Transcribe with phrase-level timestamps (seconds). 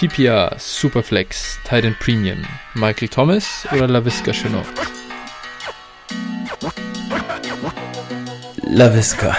[0.00, 2.38] PPR, Superflex, Titan Premium,
[2.72, 4.64] Michael Thomas oder LaVisca Chenot?
[8.62, 9.36] LaVisca.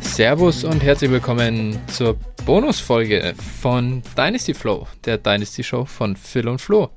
[0.00, 6.60] Servus und herzlich willkommen zur Bonusfolge von Dynasty Flow, der Dynasty Show von Phil und
[6.60, 6.90] Flo.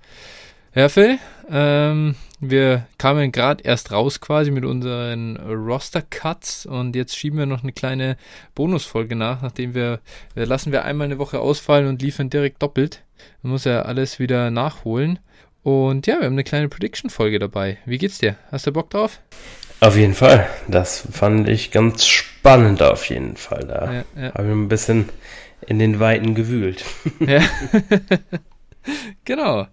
[0.75, 1.19] Ja, Phil,
[1.49, 7.63] ähm, wir kamen gerade erst raus quasi mit unseren Roster-Cuts und jetzt schieben wir noch
[7.63, 8.17] eine kleine
[8.55, 10.01] Bonusfolge nach, nachdem wir,
[10.33, 13.05] wir lassen wir einmal eine Woche ausfallen und liefern direkt doppelt.
[13.41, 15.19] Man muss ja alles wieder nachholen.
[15.63, 17.77] Und ja, wir haben eine kleine Prediction-Folge dabei.
[17.85, 18.35] Wie geht's dir?
[18.51, 19.21] Hast du Bock drauf?
[19.79, 20.45] Auf jeden Fall.
[20.67, 23.65] Das fand ich ganz spannend auf jeden Fall.
[23.65, 24.33] Da ja, ja.
[24.33, 25.07] habe ich ein bisschen
[25.65, 26.83] in den Weiten gewühlt.
[27.25, 27.39] Ja.
[29.23, 29.67] genau.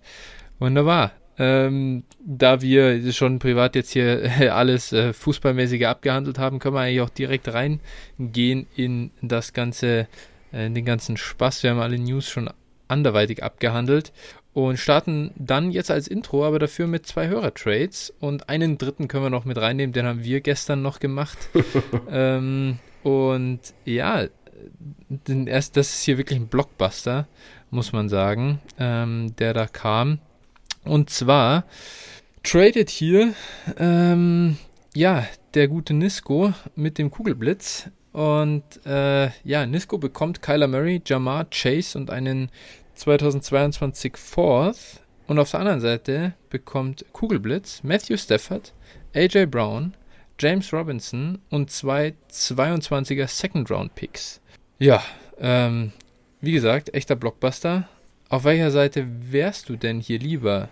[0.62, 1.10] Wunderbar.
[1.38, 7.00] Ähm, da wir schon privat jetzt hier alles äh, Fußballmäßige abgehandelt haben, können wir eigentlich
[7.00, 10.06] auch direkt reingehen in das ganze,
[10.52, 11.64] äh, in den ganzen Spaß.
[11.64, 12.48] Wir haben alle News schon
[12.86, 14.12] anderweitig abgehandelt
[14.52, 19.24] und starten dann jetzt als Intro, aber dafür mit zwei Hörertrades und einen dritten können
[19.24, 21.38] wir noch mit reinnehmen, den haben wir gestern noch gemacht.
[22.08, 24.26] ähm, und ja,
[25.08, 27.26] den erst, das ist hier wirklich ein Blockbuster,
[27.70, 30.20] muss man sagen, ähm, der da kam.
[30.84, 31.64] Und zwar
[32.42, 33.34] tradet hier
[33.78, 34.56] ähm,
[34.94, 37.91] ja der gute Nisco mit dem Kugelblitz.
[38.12, 42.50] Und äh, ja, Nisco bekommt Kyler Murray, Jamar Chase und einen
[42.94, 45.00] 2022 Fourth.
[45.27, 48.75] Und auf der anderen Seite bekommt Kugelblitz Matthew Stafford,
[49.14, 49.94] AJ Brown,
[50.38, 54.41] James Robinson und zwei 22er Second Round Picks.
[54.78, 55.03] Ja,
[55.38, 55.92] ähm,
[56.41, 57.88] wie gesagt, echter Blockbuster.
[58.33, 60.70] Auf welcher Seite wärst du denn hier lieber?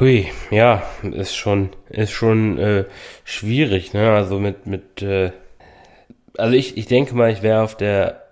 [0.00, 2.84] Hui, ja, ist schon, ist schon äh,
[3.22, 4.10] schwierig, ne?
[4.10, 5.30] Also mit, mit, äh,
[6.36, 8.24] also ich, ich denke mal, ich wäre auf der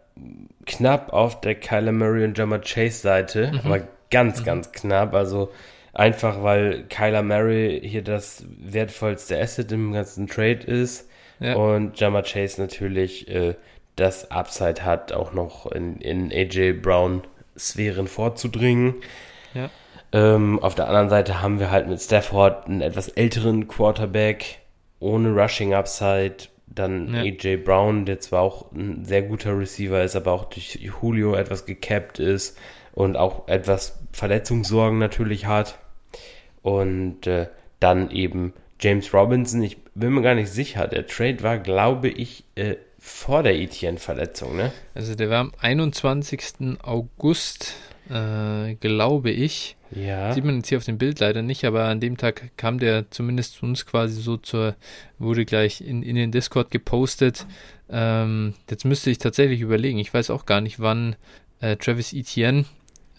[0.66, 3.60] knapp auf der Kyler Murray und Jammer Chase Seite, mhm.
[3.62, 4.44] aber ganz, mhm.
[4.44, 5.14] ganz knapp.
[5.14, 5.52] Also
[5.92, 11.08] einfach, weil Kyler Murray hier das wertvollste Asset im ganzen Trade ist
[11.38, 11.54] ja.
[11.54, 13.54] und Jammer Chase natürlich äh,
[13.94, 17.22] das Upside hat, auch noch in, in AJ Brown
[17.58, 18.94] Sphären vorzudringen.
[19.54, 19.70] Ja.
[20.12, 24.60] Ähm, auf der anderen Seite haben wir halt mit Stafford einen etwas älteren Quarterback
[25.00, 26.36] ohne Rushing Upside,
[26.66, 27.20] dann ja.
[27.20, 31.66] AJ Brown, der zwar auch ein sehr guter Receiver ist, aber auch durch Julio etwas
[31.66, 32.58] gecapped ist
[32.92, 35.78] und auch etwas Verletzungssorgen natürlich hat.
[36.62, 37.48] Und äh,
[37.80, 39.62] dann eben James Robinson.
[39.62, 40.86] Ich bin mir gar nicht sicher.
[40.86, 44.72] Der Trade war, glaube ich, äh, vor der Etienne-Verletzung, ne?
[44.94, 46.78] Also der war am 21.
[46.82, 47.74] August,
[48.10, 49.76] äh, glaube ich.
[49.90, 50.32] Ja.
[50.32, 53.10] Sieht man jetzt hier auf dem Bild leider nicht, aber an dem Tag kam der
[53.10, 54.74] zumindest zu uns quasi so zur,
[55.18, 57.46] wurde gleich in, in den Discord gepostet.
[57.88, 59.98] Ähm, jetzt müsste ich tatsächlich überlegen.
[59.98, 61.16] Ich weiß auch gar nicht, wann
[61.60, 62.66] äh, Travis Etienne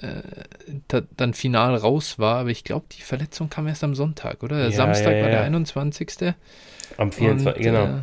[0.01, 4.63] äh, dann final raus war, aber ich glaube, die Verletzung kam erst am Sonntag, oder?
[4.63, 6.33] Ja, Samstag ja, war der 21.
[6.97, 7.57] Am 24.
[7.57, 8.01] Und, genau.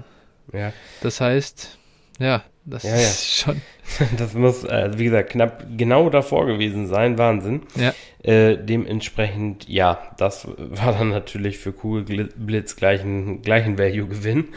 [0.53, 0.73] Ja.
[1.03, 1.79] Das heißt,
[2.19, 2.97] ja, das ja, ja.
[2.97, 3.63] ist schon.
[4.19, 7.19] Das muss, also wie gesagt, knapp genau davor gewesen sein.
[7.19, 7.63] Wahnsinn.
[7.77, 7.95] Ja.
[8.23, 14.49] Äh, dementsprechend, ja, das war dann natürlich für Kugelblitz gleichen, gleichen Value-Gewinn.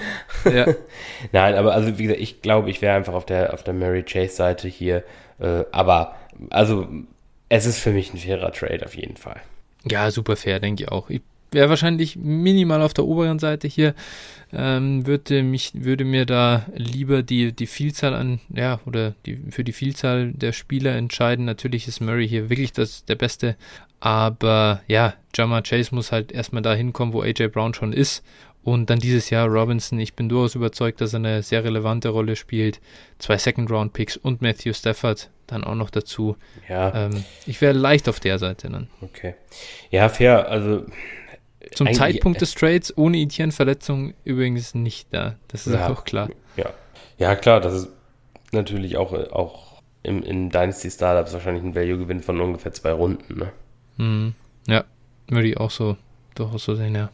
[0.52, 0.66] Ja.
[1.32, 4.04] Nein, aber also wie gesagt, ich glaube, ich wäre einfach auf der, auf der Mary
[4.04, 5.04] Chase-Seite hier.
[5.40, 6.16] Äh, aber,
[6.50, 6.88] also,
[7.50, 9.40] es ist für mich ein fairer Trade auf jeden Fall.
[9.90, 11.10] Ja, super fair, denke ich auch.
[11.10, 13.94] Ich wäre wahrscheinlich minimal auf der oberen Seite hier.
[14.52, 19.64] Ähm, würde mich, würde mir da lieber die, die Vielzahl an, ja, oder die, für
[19.64, 21.46] die Vielzahl der Spieler entscheiden.
[21.46, 23.56] Natürlich ist Murray hier wirklich das, der Beste.
[24.00, 28.24] Aber ja, Jamar Chase muss halt erstmal da hinkommen, wo AJ Brown schon ist.
[28.64, 32.36] Und dann dieses Jahr Robinson, ich bin durchaus überzeugt, dass er eine sehr relevante Rolle
[32.36, 32.82] spielt.
[33.18, 36.36] Zwei Second-Round-Picks und Matthew Stafford dann auch noch dazu.
[36.68, 37.06] Ja.
[37.06, 38.90] Ähm, ich wäre leicht auf der Seite dann.
[39.02, 39.36] Okay.
[39.92, 40.50] Ja, fair.
[40.50, 40.86] Also
[41.74, 45.36] zum Zeitpunkt des Trades ohne Etienne-Verletzung übrigens nicht da.
[45.50, 46.30] Das ist ja, auch klar.
[46.56, 46.72] Ja.
[47.18, 47.90] ja, klar, das ist
[48.52, 53.40] natürlich auch, auch im, in Dynasty Startups wahrscheinlich ein Value-Gewinn von ungefähr zwei Runden.
[53.40, 53.52] Ne?
[53.98, 54.34] Mhm.
[54.68, 54.86] Ja,
[55.28, 55.98] würde ich auch so
[56.36, 57.10] durchaus so sehen, ja.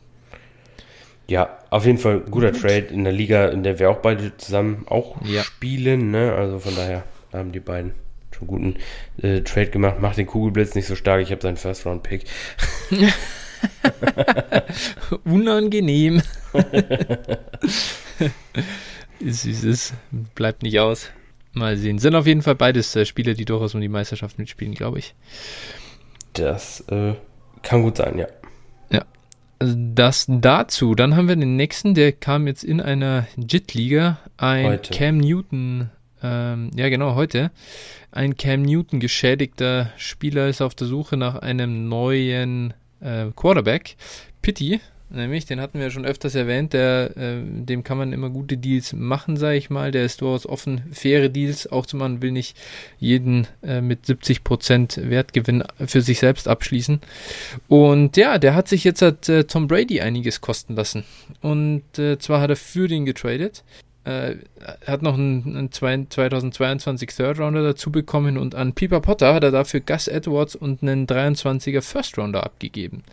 [1.27, 2.61] Ja, auf jeden Fall guter Gut.
[2.61, 5.43] Trade in der Liga, in der wir auch beide zusammen auch ja.
[5.43, 6.11] spielen.
[6.11, 6.33] Ne?
[6.33, 7.03] Also von daher
[7.33, 7.93] haben die beiden
[8.31, 8.75] schon guten
[9.21, 9.99] äh, Trade gemacht.
[9.99, 11.21] Macht den Kugelblitz nicht so stark.
[11.21, 12.25] Ich habe seinen First-Round-Pick.
[15.25, 16.21] Unangenehm.
[19.19, 19.93] ist, ist, ist,
[20.35, 21.09] bleibt nicht aus.
[21.53, 21.99] Mal sehen.
[21.99, 25.15] Sind auf jeden Fall beides äh, Spiele, die durchaus um die Meisterschaft mitspielen, glaube ich.
[26.33, 27.13] Das äh,
[27.61, 28.27] Kann gut sein, ja.
[28.91, 29.05] Ja.
[29.59, 30.95] Das dazu.
[30.95, 34.19] Dann haben wir den nächsten, der kam jetzt in einer JIT-Liga.
[34.35, 34.93] Ein heute.
[34.93, 35.89] Cam Newton,
[36.21, 37.51] ähm, ja genau, heute.
[38.11, 43.95] Ein Cam Newton geschädigter Spieler ist auf der Suche nach einem neuen äh, Quarterback.
[44.41, 48.57] Pitti Nämlich, den hatten wir schon öfters erwähnt, der, äh, dem kann man immer gute
[48.57, 49.91] Deals machen, sage ich mal.
[49.91, 52.57] Der ist durchaus offen, faire Deals auch zu machen, will nicht
[52.97, 57.01] jeden äh, mit 70% Wertgewinn für sich selbst abschließen.
[57.67, 61.03] Und ja, der hat sich jetzt hat äh, Tom Brady einiges kosten lassen.
[61.39, 63.63] Und äh, zwar hat er für den getradet.
[64.05, 64.35] Äh,
[64.85, 69.49] hat noch einen, einen 2022 Third Rounder dazu bekommen und an Piper Potter hat er
[69.49, 73.03] dafür Gus Edwards und einen 23er First Rounder abgegeben.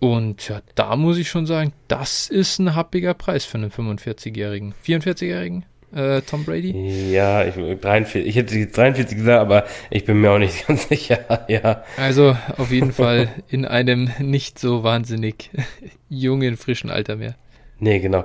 [0.00, 4.74] Und ja, da muss ich schon sagen, das ist ein happiger Preis für einen 45-Jährigen.
[4.84, 5.64] 44-Jährigen?
[5.94, 7.12] Äh, Tom Brady?
[7.12, 10.88] Ja, ich, 43, ich hätte jetzt 43 gesagt, aber ich bin mir auch nicht ganz
[10.88, 11.46] sicher.
[11.48, 11.84] ja.
[11.96, 15.50] Also auf jeden Fall in einem nicht so wahnsinnig
[16.08, 17.36] jungen, frischen Alter mehr.
[17.78, 18.24] Nee, genau.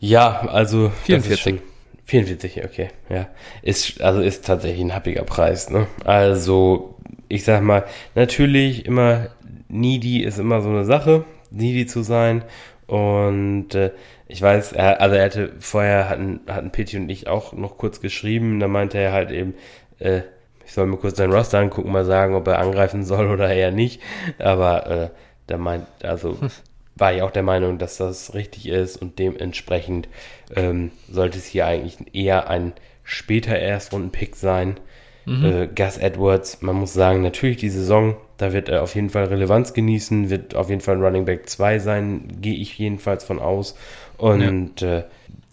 [0.00, 1.60] Ja, also 44.
[2.06, 3.28] 44, okay, ja.
[3.62, 5.86] Ist, also ist tatsächlich ein happiger Preis, ne?
[6.04, 6.96] Also,
[7.28, 9.28] ich sag mal, natürlich immer
[9.68, 12.42] needy ist immer so eine Sache, needy zu sein.
[12.86, 13.92] Und äh,
[14.26, 18.00] ich weiß, er, also er hatte vorher hatten, hatten Peti und ich auch noch kurz
[18.00, 19.54] geschrieben, da meinte er halt eben,
[20.00, 20.22] äh,
[20.64, 23.70] ich soll mir kurz seinen Roster angucken, mal sagen, ob er angreifen soll oder eher
[23.70, 24.00] nicht.
[24.38, 25.10] Aber äh,
[25.46, 26.36] da meint, also
[27.00, 30.08] war ich auch der Meinung, dass das richtig ist und dementsprechend
[30.54, 34.78] ähm, sollte es hier eigentlich eher ein später Erstrunden-Pick sein.
[35.24, 35.44] Mhm.
[35.44, 39.24] Äh, Gus Edwards, man muss sagen, natürlich die Saison da wird er auf jeden Fall
[39.24, 43.38] Relevanz genießen, wird auf jeden Fall ein Running Back 2 sein, gehe ich jedenfalls von
[43.38, 43.76] aus.
[44.16, 44.98] Und ja.
[44.98, 45.04] Äh,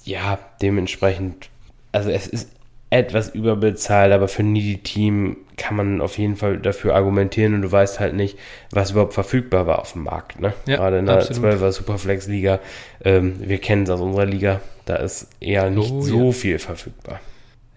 [0.05, 1.49] ja, dementsprechend,
[1.91, 2.49] also es ist
[2.89, 7.71] etwas überbezahlt, aber für Needy Team kann man auf jeden Fall dafür argumentieren und du
[7.71, 8.37] weißt halt nicht,
[8.71, 10.39] was überhaupt verfügbar war auf dem Markt.
[10.39, 10.53] Ne?
[10.67, 12.59] Ja, Gerade in der 12er Superflex-Liga,
[13.03, 16.31] ähm, wir kennen es aus unserer Liga, da ist eher nicht oh, so ja.
[16.31, 17.19] viel verfügbar.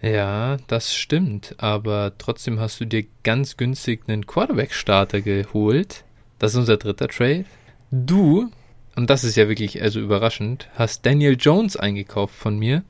[0.01, 6.05] Ja, das stimmt, aber trotzdem hast du dir ganz günstig einen Quarterback-Starter geholt.
[6.39, 7.45] Das ist unser dritter Trade.
[7.91, 8.49] Du,
[8.95, 12.83] und das ist ja wirklich also überraschend, hast Daniel Jones eingekauft von mir.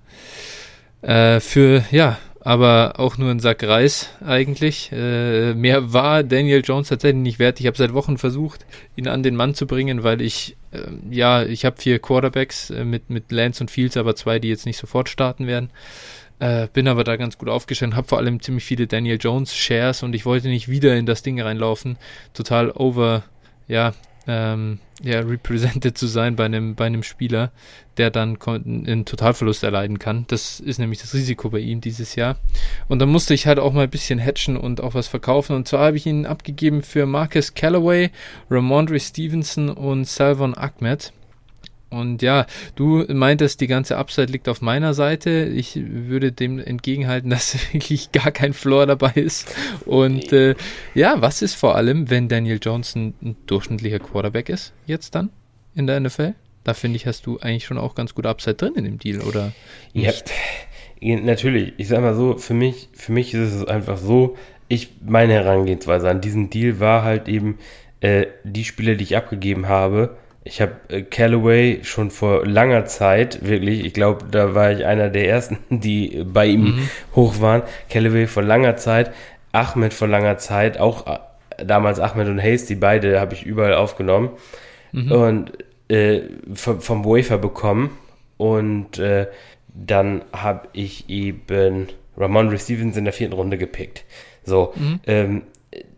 [1.02, 4.92] Äh, für, ja, aber auch nur ein Sack Reis eigentlich.
[4.92, 7.60] Äh, mehr war Daniel Jones tatsächlich nicht wert.
[7.60, 8.66] Ich habe seit Wochen versucht,
[8.96, 12.84] ihn an den Mann zu bringen, weil ich, äh, ja, ich habe vier Quarterbacks äh,
[12.84, 15.70] mit, mit Lance und Fields, aber zwei, die jetzt nicht sofort starten werden.
[16.40, 20.02] Äh, bin aber da ganz gut aufgestellt, habe vor allem ziemlich viele Daniel Jones Shares
[20.02, 21.98] und ich wollte nicht wieder in das Ding reinlaufen,
[22.34, 23.24] total over,
[23.68, 23.94] ja,
[24.32, 27.52] ähm, ja, represented zu sein bei einem, bei einem Spieler,
[27.98, 30.26] der dann einen Totalverlust erleiden kann.
[30.30, 32.38] Das ist nämlich das Risiko bei ihm dieses Jahr.
[32.88, 35.56] Und dann musste ich halt auch mal ein bisschen hatchen und auch was verkaufen.
[35.56, 38.12] Und zwar habe ich ihn abgegeben für Marcus Callaway,
[38.50, 41.12] Ramondre Stevenson und Salvon Ahmed.
[41.92, 42.46] Und ja,
[42.76, 45.44] du meintest, die ganze Upside liegt auf meiner Seite.
[45.44, 49.54] Ich würde dem entgegenhalten, dass wirklich gar kein Floor dabei ist.
[49.86, 50.56] Und äh,
[50.96, 55.30] ja, was ist vor allem, wenn Daniel Johnson ein durchschnittlicher Quarterback ist, jetzt dann
[55.76, 56.34] in der NFL?
[56.64, 59.22] Da finde ich, hast du eigentlich schon auch ganz gut Upside drin in dem Deal,
[59.22, 59.52] oder?
[59.94, 60.32] Nicht?
[61.02, 61.74] Ja, natürlich.
[61.78, 66.10] Ich sag mal so, für mich, für mich ist es einfach so, ich, meine Herangehensweise
[66.10, 67.58] an diesen Deal war halt eben,
[68.00, 73.46] äh, die Spieler, die ich abgegeben habe, ich habe äh, Callaway schon vor langer Zeit,
[73.46, 76.90] wirklich, ich glaube, da war ich einer der ersten, die bei ihm mhm.
[77.16, 77.64] hoch waren.
[77.90, 79.12] Callaway vor langer Zeit,
[79.52, 81.20] Ahmed vor langer Zeit, auch äh,
[81.64, 84.32] damals Ahmed und Hasty, beide habe ich überall aufgenommen
[84.92, 85.12] mhm.
[85.12, 85.52] und
[85.90, 86.22] äh,
[86.54, 87.98] vom, vom Wafer bekommen.
[88.38, 89.28] Und äh,
[89.68, 94.04] dann habe ich eben Ramon Stevens in der vierten Runde gepickt.
[94.44, 95.00] So, mhm.
[95.06, 95.42] ähm,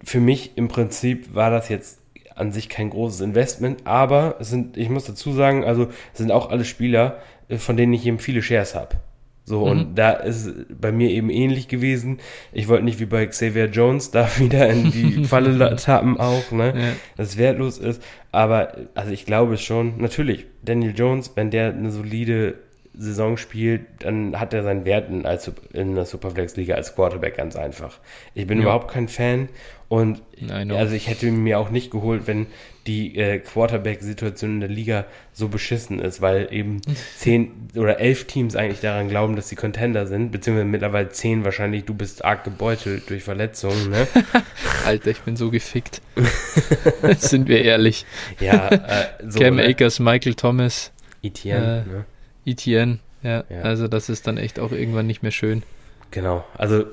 [0.03, 2.02] für mich im Prinzip war das jetzt
[2.35, 6.31] an sich kein großes Investment, aber es sind, ich muss dazu sagen, also es sind
[6.31, 7.17] auch alle Spieler,
[7.49, 8.97] äh, von denen ich eben viele Shares habe.
[9.45, 9.71] So, mhm.
[9.71, 12.19] und da ist bei mir eben ähnlich gewesen.
[12.53, 16.73] Ich wollte nicht wie bei Xavier Jones da wieder in die Falle tappen auch, ne?
[16.75, 16.93] Ja.
[17.17, 18.01] Dass es wertlos ist.
[18.31, 22.55] Aber, also ich glaube schon, natürlich, Daniel Jones, wenn der eine solide
[22.95, 27.55] Saison spielt, dann hat er seinen Wert in, als, in der Superflex-Liga als Quarterback ganz
[27.55, 27.99] einfach.
[28.35, 28.65] Ich bin ja.
[28.65, 29.49] überhaupt kein Fan
[29.89, 32.47] und also ich hätte mir auch nicht geholt, wenn
[32.87, 36.81] die äh, Quarterback-Situation in der Liga so beschissen ist, weil eben
[37.15, 41.85] zehn oder elf Teams eigentlich daran glauben, dass sie Contender sind, beziehungsweise mittlerweile zehn wahrscheinlich.
[41.85, 44.07] Du bist arg gebeutelt durch Verletzungen, ne?
[44.85, 46.01] Alter, ich bin so gefickt.
[47.17, 48.05] sind wir ehrlich.
[48.39, 49.65] Ja, äh, so, Cam ne?
[49.65, 50.91] Akers, Michael Thomas.
[51.21, 52.05] Etienne, äh, ne?
[52.45, 53.61] Etienne, ja, ja.
[53.61, 55.63] Also das ist dann echt auch irgendwann nicht mehr schön.
[56.11, 56.85] Genau, also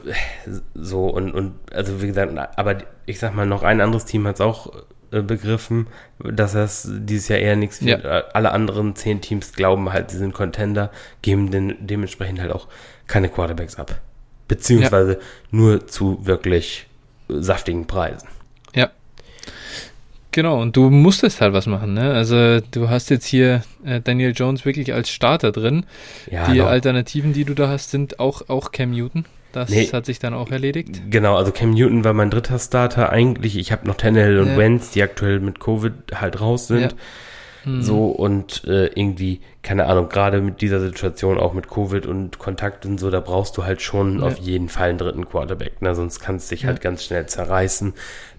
[0.74, 4.36] so und, und also wie gesagt, aber ich sag mal, noch ein anderes Team hat
[4.36, 4.72] es auch
[5.12, 5.88] äh, begriffen,
[6.18, 8.04] dass das dieses Jahr eher nichts wird.
[8.04, 8.24] Ja.
[8.32, 10.90] Alle anderen zehn Teams glauben halt, sie sind Contender,
[11.20, 12.68] geben den, dementsprechend halt auch
[13.08, 14.00] keine Quarterbacks ab.
[14.48, 15.18] Beziehungsweise ja.
[15.50, 16.86] nur zu wirklich
[17.28, 18.28] saftigen Preisen.
[18.74, 18.90] Ja.
[20.32, 22.12] Genau, und du musstest halt was machen, ne?
[22.12, 25.84] Also du hast jetzt hier äh, Daniel Jones wirklich als Starter drin.
[26.30, 26.66] Ja, die doch.
[26.66, 29.24] Alternativen, die du da hast, sind auch, auch Cam Newton.
[29.52, 31.02] Das nee, hat sich dann auch erledigt.
[31.10, 33.10] Genau, also Cam Newton war mein dritter Starter.
[33.10, 34.56] Eigentlich, ich habe noch Tannehill und ja.
[34.56, 36.82] Wentz, die aktuell mit Covid halt raus sind.
[36.82, 36.88] Ja.
[37.64, 37.82] Mhm.
[37.82, 42.86] So und äh, irgendwie, keine Ahnung, gerade mit dieser Situation, auch mit Covid und Kontakt
[42.86, 44.26] und so, da brauchst du halt schon ja.
[44.26, 45.94] auf jeden Fall einen dritten Quarterback, ne?
[45.94, 47.92] sonst kannst du dich halt ganz schnell zerreißen.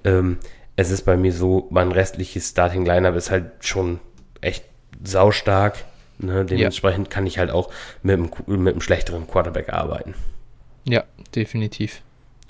[0.05, 0.37] Ähm,
[0.75, 3.99] es ist bei mir so, mein restliches Starting Lineup ist halt schon
[4.41, 4.65] echt
[5.03, 5.85] saustark.
[6.19, 6.45] Ne?
[6.45, 7.71] Dementsprechend kann ich halt auch
[8.03, 10.13] mit einem, mit einem schlechteren Quarterback arbeiten.
[10.85, 11.03] Ja,
[11.35, 12.01] definitiv.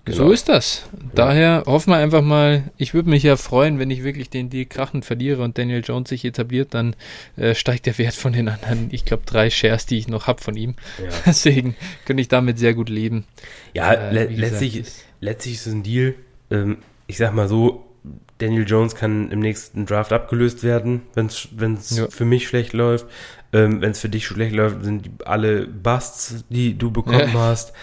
[0.03, 0.17] Genau.
[0.17, 0.89] So ist das.
[1.13, 1.63] Daher ja.
[1.67, 5.05] hoffen wir einfach mal, ich würde mich ja freuen, wenn ich wirklich den Deal krachend
[5.05, 6.95] verliere und Daniel Jones sich etabliert, dann
[7.37, 10.41] äh, steigt der Wert von den anderen, ich glaube, drei Shares, die ich noch habe
[10.41, 10.75] von ihm.
[10.97, 11.09] Ja.
[11.27, 11.75] Deswegen
[12.05, 13.25] könnte ich damit sehr gut leben.
[13.75, 16.15] Ja, äh, le letztlich, gesagt, ist, letztlich ist es ein Deal,
[16.49, 17.85] ähm, ich sag mal so,
[18.41, 22.07] Daniel Jones kann im nächsten Draft abgelöst werden, wenn es ja.
[22.09, 23.05] für mich schlecht läuft.
[23.53, 27.73] Ähm, wenn es für dich schlecht läuft, sind die alle Busts, die du bekommen hast.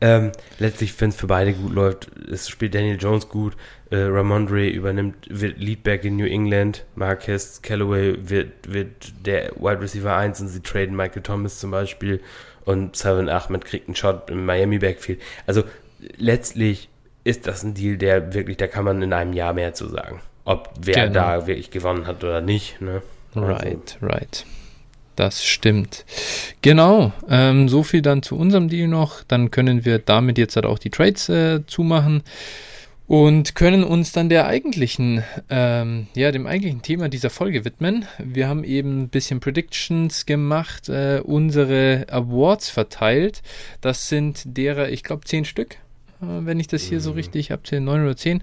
[0.00, 3.56] Ähm, letztlich, wenn es für beide gut läuft, es spielt Daniel Jones gut.
[3.90, 6.84] Äh, Ramondre übernimmt, wird Leadback in New England.
[6.94, 12.20] Marquez Callaway wird, wird der Wide Receiver 1 und sie traden Michael Thomas zum Beispiel.
[12.64, 15.20] Und Seven Ahmed kriegt einen Shot im Miami Backfield.
[15.46, 15.64] Also
[16.16, 16.88] letztlich
[17.28, 20.20] ist das ein Deal, der wirklich, da kann man in einem Jahr mehr zu sagen.
[20.46, 21.12] Ob wer genau.
[21.12, 22.80] da wirklich gewonnen hat oder nicht.
[22.80, 23.02] Ne?
[23.34, 23.46] Also.
[23.46, 24.46] Right, right.
[25.14, 26.06] Das stimmt.
[26.62, 29.24] Genau, ähm, so viel dann zu unserem Deal noch.
[29.28, 32.22] Dann können wir damit jetzt halt auch die Trades äh, zumachen
[33.06, 38.06] und können uns dann der eigentlichen, ähm, ja, dem eigentlichen Thema dieser Folge widmen.
[38.18, 43.42] Wir haben eben ein bisschen Predictions gemacht, äh, unsere Awards verteilt.
[43.82, 45.76] Das sind derer, ich glaube, zehn Stück
[46.20, 47.16] wenn ich das hier so mhm.
[47.16, 48.42] richtig habe, 9 oder 10.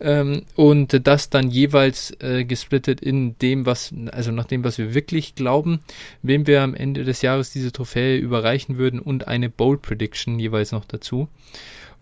[0.00, 4.94] Ähm, und das dann jeweils äh, gesplittet in dem, was, also nach dem, was wir
[4.94, 5.80] wirklich glauben,
[6.22, 10.72] wem wir am Ende des Jahres diese Trophäe überreichen würden und eine Bold Prediction jeweils
[10.72, 11.28] noch dazu.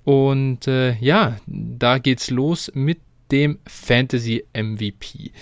[0.05, 2.99] Und äh, ja, da geht's los mit
[3.31, 5.33] dem Fantasy MVP.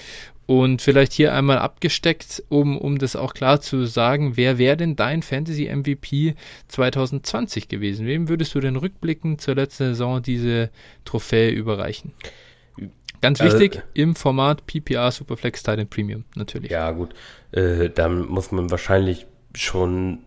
[0.52, 4.96] Und vielleicht hier einmal abgesteckt, um, um das auch klar zu sagen, wer wäre denn
[4.96, 6.34] dein Fantasy MVP
[6.68, 8.06] 2020 gewesen?
[8.06, 10.68] Wem würdest du denn rückblickend zur letzten Saison diese
[11.06, 12.12] Trophäe überreichen?
[13.22, 16.70] Ganz also, wichtig, also, im Format PPR Superflex Titan Premium, natürlich.
[16.70, 17.14] Ja, gut.
[17.52, 20.18] Äh, dann muss man wahrscheinlich schon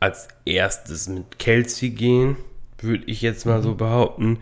[0.00, 2.38] als erstes mit Kelsey gehen,
[2.80, 3.62] würde ich jetzt mal mhm.
[3.62, 4.40] so behaupten.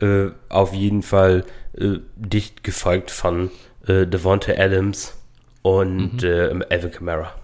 [0.00, 1.44] Äh, auf jeden Fall
[1.76, 3.50] äh, dicht gefolgt von
[3.86, 5.16] äh, Devonta Adams
[5.62, 6.62] und mhm.
[6.62, 7.34] äh, Evan Kamara.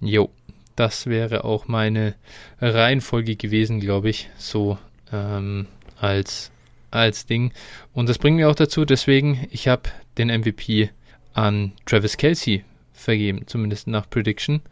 [0.00, 0.30] Jo,
[0.76, 2.14] das wäre auch meine
[2.60, 4.78] Reihenfolge gewesen, glaube ich, so
[5.12, 5.66] ähm,
[5.98, 6.50] als,
[6.90, 7.52] als Ding.
[7.92, 10.90] Und das bringt mir auch dazu, deswegen, ich habe den MVP
[11.34, 14.62] an Travis Kelsey vergeben, zumindest nach Prediction.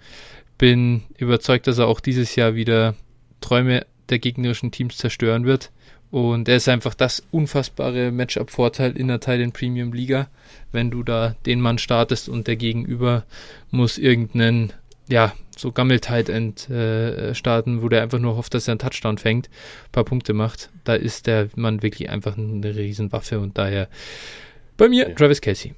[0.56, 2.94] Bin überzeugt, dass er auch dieses Jahr wieder
[3.40, 5.70] Träume der gegnerischen Teams zerstören wird.
[6.10, 10.28] Und er ist einfach das unfassbare Matchup-Vorteil in der Titan Premium Liga,
[10.72, 13.24] wenn du da den Mann startest und der Gegenüber
[13.70, 14.72] muss irgendeinen,
[15.08, 19.18] ja, so Gammel-Tight End äh, starten, wo der einfach nur hofft, dass er einen Touchdown
[19.18, 20.70] fängt, ein paar Punkte macht.
[20.84, 23.88] Da ist der Mann wirklich einfach eine Riesenwaffe und daher
[24.76, 25.74] bei mir Travis Casey.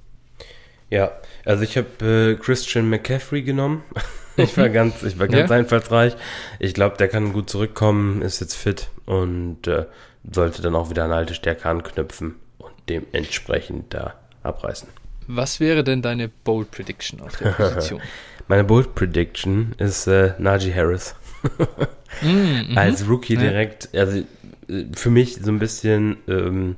[0.91, 1.13] Ja,
[1.45, 3.83] also ich habe äh, Christian McCaffrey genommen.
[4.45, 5.57] ich war ganz, ich war ganz ja.
[5.57, 6.17] einfallsreich.
[6.59, 9.87] Ich glaube, der kann gut zurückkommen, ist jetzt fit und äh,
[10.31, 14.89] sollte dann auch wieder eine alte Stärke anknüpfen und dementsprechend da abreißen.
[15.27, 18.01] Was wäre denn deine Bold Prediction auf der Position?
[18.49, 21.15] Meine Bold Prediction ist äh, Najee Harris.
[22.23, 24.19] mm, Als Rookie direkt, also
[24.69, 26.77] äh, für mich so ein bisschen, ähm,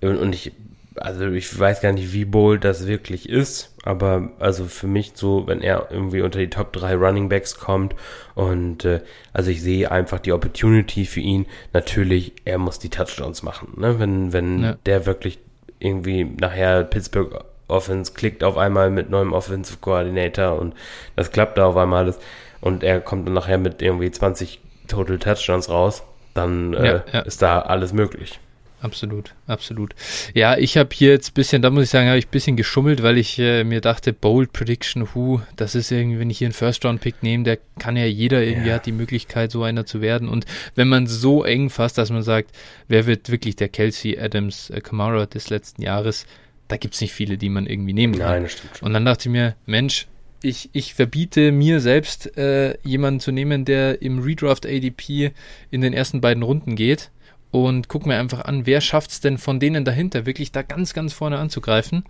[0.00, 0.52] und ich
[0.96, 5.46] also ich weiß gar nicht, wie bold das wirklich ist, aber also für mich so,
[5.46, 7.94] wenn er irgendwie unter die Top 3 Running Backs kommt
[8.34, 9.00] und äh,
[9.32, 11.46] also ich sehe einfach die Opportunity für ihn.
[11.72, 13.98] Natürlich, er muss die Touchdowns machen, ne?
[13.98, 14.76] Wenn, wenn ja.
[14.86, 15.38] der wirklich
[15.78, 20.74] irgendwie nachher Pittsburgh Offense klickt auf einmal mit neuem Offensive Coordinator und
[21.16, 22.18] das klappt da auf einmal alles
[22.60, 26.02] und er kommt dann nachher mit irgendwie 20 Total Touchdowns raus,
[26.34, 27.20] dann äh, ja, ja.
[27.20, 28.40] ist da alles möglich
[28.82, 29.94] absolut, absolut.
[30.34, 32.56] Ja, ich habe hier jetzt ein bisschen, da muss ich sagen, habe ich ein bisschen
[32.56, 36.46] geschummelt, weil ich äh, mir dachte, Bold Prediction, Who, das ist irgendwie, wenn ich hier
[36.46, 38.74] einen First-Round-Pick nehme, der kann ja jeder irgendwie, ja.
[38.74, 40.28] hat die Möglichkeit, so einer zu werden.
[40.28, 42.50] Und wenn man so eng fasst, dass man sagt,
[42.88, 46.26] wer wird wirklich der Kelsey Adams äh, Kamara des letzten Jahres,
[46.68, 48.30] da gibt es nicht viele, die man irgendwie nehmen kann.
[48.30, 48.86] Nein, das stimmt schon.
[48.86, 50.06] Und dann dachte ich mir, Mensch,
[50.42, 55.32] ich, ich verbiete mir selbst, äh, jemanden zu nehmen, der im Redraft ADP
[55.70, 57.10] in den ersten beiden Runden geht
[57.52, 60.94] und guck mir einfach an, wer schafft es denn von denen dahinter, wirklich da ganz,
[60.94, 62.02] ganz vorne anzugreifen.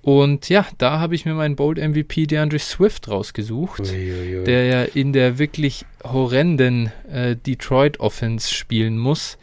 [0.00, 4.44] Und ja, da habe ich mir meinen Bold MVP DeAndre Swift rausgesucht, Uiuiui.
[4.44, 9.36] der ja in der wirklich horrenden äh, Detroit Offense spielen muss.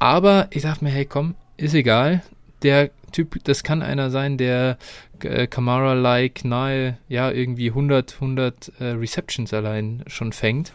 [0.00, 2.24] Aber ich dachte mir, hey, komm, ist egal.
[2.64, 4.78] Der Typ, das kann einer sein, der
[5.22, 10.72] äh, Kamara-like nahe, ja, irgendwie 100, 100 äh, Receptions allein schon fängt.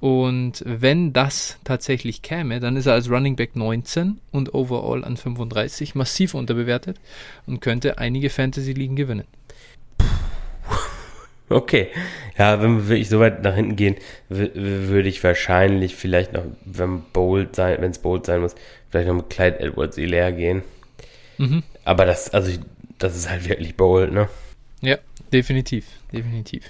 [0.00, 5.16] Und wenn das tatsächlich käme, dann ist er als Running Back 19 und overall an
[5.16, 7.00] 35 massiv unterbewertet
[7.46, 9.26] und könnte einige Fantasy-Ligen gewinnen.
[11.50, 11.88] Okay.
[12.36, 13.96] Ja, wenn wir wirklich so weit nach hinten gehen,
[14.28, 18.54] würde ich wahrscheinlich vielleicht noch, wenn bold sein, wenn es bold sein muss,
[18.90, 20.62] vielleicht noch mit Clyde Edwards leer gehen.
[21.38, 21.62] Mhm.
[21.84, 22.52] Aber das, also
[22.98, 24.28] das ist halt wirklich bold, ne?
[24.82, 24.98] Ja,
[25.32, 26.64] definitiv, definitiv.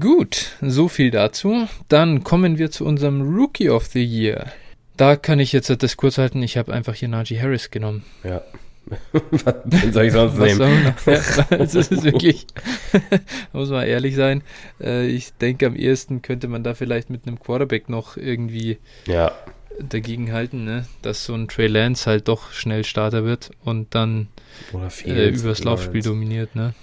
[0.00, 1.68] Gut, so viel dazu.
[1.88, 4.52] Dann kommen wir zu unserem Rookie of the Year.
[4.96, 6.42] Da kann ich jetzt das kurz halten.
[6.42, 8.04] Ich habe einfach hier Najee Harris genommen.
[8.22, 8.42] Ja.
[9.12, 10.84] Was wen soll ich sonst Was nehmen?
[10.84, 11.06] noch?
[11.50, 12.46] Ja, das ist wirklich,
[13.52, 14.42] muss man ehrlich sein.
[14.80, 19.32] Äh, ich denke, am ehesten könnte man da vielleicht mit einem Quarterback noch irgendwie Ja,
[19.80, 20.86] dagegen halten, ne?
[21.02, 24.28] dass so ein Trey Lance halt doch schnell Starter wird und dann
[25.04, 26.08] äh, übers Laufspiel Lawrence.
[26.10, 26.54] dominiert.
[26.54, 26.74] Ne?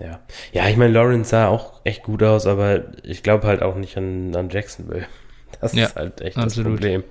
[0.00, 0.20] Ja,
[0.52, 3.96] ja ich meine, Lawrence sah auch echt gut aus, aber ich glaube halt auch nicht
[3.96, 5.06] an, an Jacksonville.
[5.60, 6.72] Das Ja, ist halt echt absolut.
[6.72, 7.04] das Problem.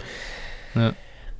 [0.75, 0.93] Ja.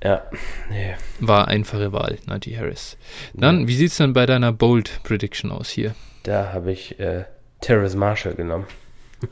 [0.04, 0.24] Ja,
[0.72, 0.96] nee.
[1.20, 2.98] War einfache Wahl, Najee Harris.
[3.34, 5.94] Dann, Ja, wie sieht's denn bei deiner Bold Prediction aus hier?
[6.24, 7.26] da habe ich äh,
[7.62, 8.66] Terrace Marshall genommen.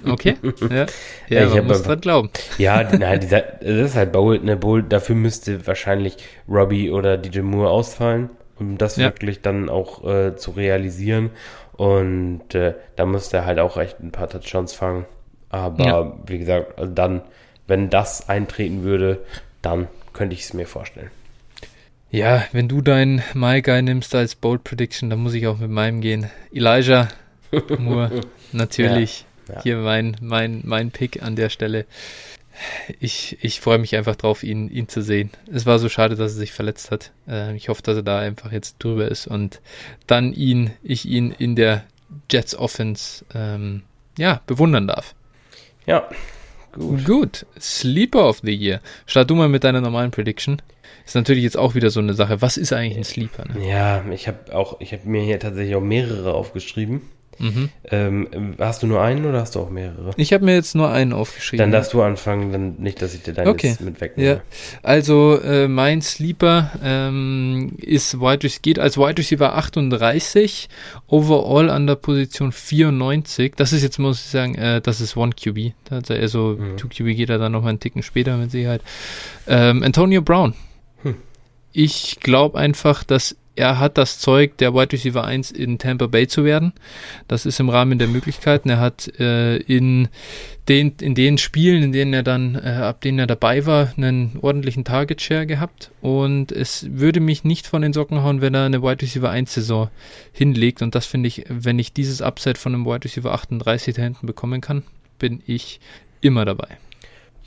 [0.08, 0.36] Okay?
[0.70, 0.86] ja, Ja,
[1.29, 2.29] ja ich muss einfach- dran glauben.
[2.60, 4.55] Ja, nein, dieser, das ist halt Bold, ne?
[4.55, 6.17] Bold, dafür müsste wahrscheinlich
[6.48, 8.29] Robbie oder DJ Moore ausfallen,
[8.60, 9.05] um das Ja.
[9.08, 11.32] wirklich dann auch äh, zu realisieren.
[11.74, 15.06] Und äh, da müsste er halt auch echt ein paar Touchdowns fangen.
[15.50, 16.13] Aber Ja.
[16.28, 17.21] wie gesagt, also dann,
[17.67, 19.19] wenn das eintreten würde,
[19.62, 21.10] dann könnte ich es mir vorstellen.
[22.12, 25.71] Ja, wenn du deinen My Guy nimmst als Bold Prediction, dann muss ich auch mit
[25.71, 26.30] meinem gehen.
[26.52, 27.08] Elijah
[27.80, 28.21] Moore,
[28.52, 29.26] natürlich.
[29.48, 29.63] Ja, ja.
[29.63, 31.86] Hier mein, mein, mein Pick an der Stelle.
[33.00, 35.32] Ich, ich freue mich einfach drauf, ihn, ihn zu sehen.
[35.52, 37.12] Es war so schade, dass er sich verletzt hat.
[37.28, 39.62] Äh, ich hoffe, dass er da einfach jetzt drüber ist und
[40.08, 41.84] dann ihn, ich ihn in der
[42.32, 43.84] Jets Offense ähm,
[44.18, 45.16] ja, bewundern darf.
[45.86, 46.08] Ja,
[46.74, 47.06] gut.
[47.06, 48.82] Gut, Sleeper of the Year.
[49.06, 50.62] Start du mal mit deiner normalen Prediction.
[51.06, 52.42] Ist natürlich jetzt auch wieder so eine Sache.
[52.42, 53.46] Was ist eigentlich ein Sleeper?
[53.46, 53.68] Ne?
[53.68, 57.02] Ja, ich habe auch, ich habe mir hier tatsächlich auch mehrere aufgeschrieben.
[57.39, 57.69] Mhm.
[57.89, 60.12] Ähm, hast du nur einen oder hast du auch mehrere?
[60.17, 61.63] Ich habe mir jetzt nur einen aufgeschrieben.
[61.63, 63.76] Dann darfst du anfangen, dann nicht, dass ich dir deinen Okay.
[63.80, 64.30] mit wegnehme.
[64.36, 64.41] Ja,
[64.84, 70.69] also äh, mein Sleeper ähm, ist Wide Receiver, geht als Wide Receiver 38,
[71.08, 73.54] overall an der Position 94.
[73.56, 75.74] Das ist jetzt, muss ich sagen, äh, das ist One QB.
[76.10, 76.78] Also Mhm.
[76.78, 78.82] 2 QB geht er dann noch mal einen Ticken später mit Sicherheit.
[79.48, 80.54] Ähm, Antonio Brown.
[81.04, 81.15] Hm.
[81.72, 86.28] Ich glaube einfach, dass er hat das Zeug, der Wide Receiver 1 in Tampa Bay
[86.28, 86.74] zu werden.
[87.28, 88.70] Das ist im Rahmen der Möglichkeiten.
[88.70, 90.08] Er hat äh, in
[90.68, 94.39] den, in den Spielen, in denen er dann, äh, ab denen er dabei war, einen
[94.42, 95.92] ordentlichen Target Share gehabt.
[96.02, 99.54] Und es würde mich nicht von den Socken hauen, wenn er eine Wide Receiver 1
[99.54, 99.89] Saison
[100.32, 100.82] hinlegt.
[100.82, 104.26] Und das finde ich, wenn ich dieses Upside von einem Wide Receiver 38 da hinten
[104.26, 104.84] bekommen kann,
[105.20, 105.80] bin ich
[106.22, 106.78] immer dabei.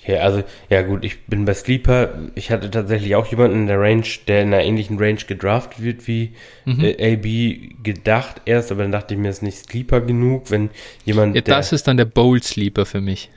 [0.06, 2.14] Ja, also, ja gut, ich bin bei Sleeper.
[2.34, 6.06] Ich hatte tatsächlich auch jemanden in der Range, der in einer ähnlichen Range gedraftet wird
[6.06, 6.32] wie
[6.64, 6.84] Mhm.
[6.84, 10.70] äh, AB gedacht erst, aber dann dachte ich mir, ist nicht Sleeper genug, wenn
[11.04, 11.34] jemand.
[11.34, 13.30] Ja, das ist dann der Bold Sleeper für mich.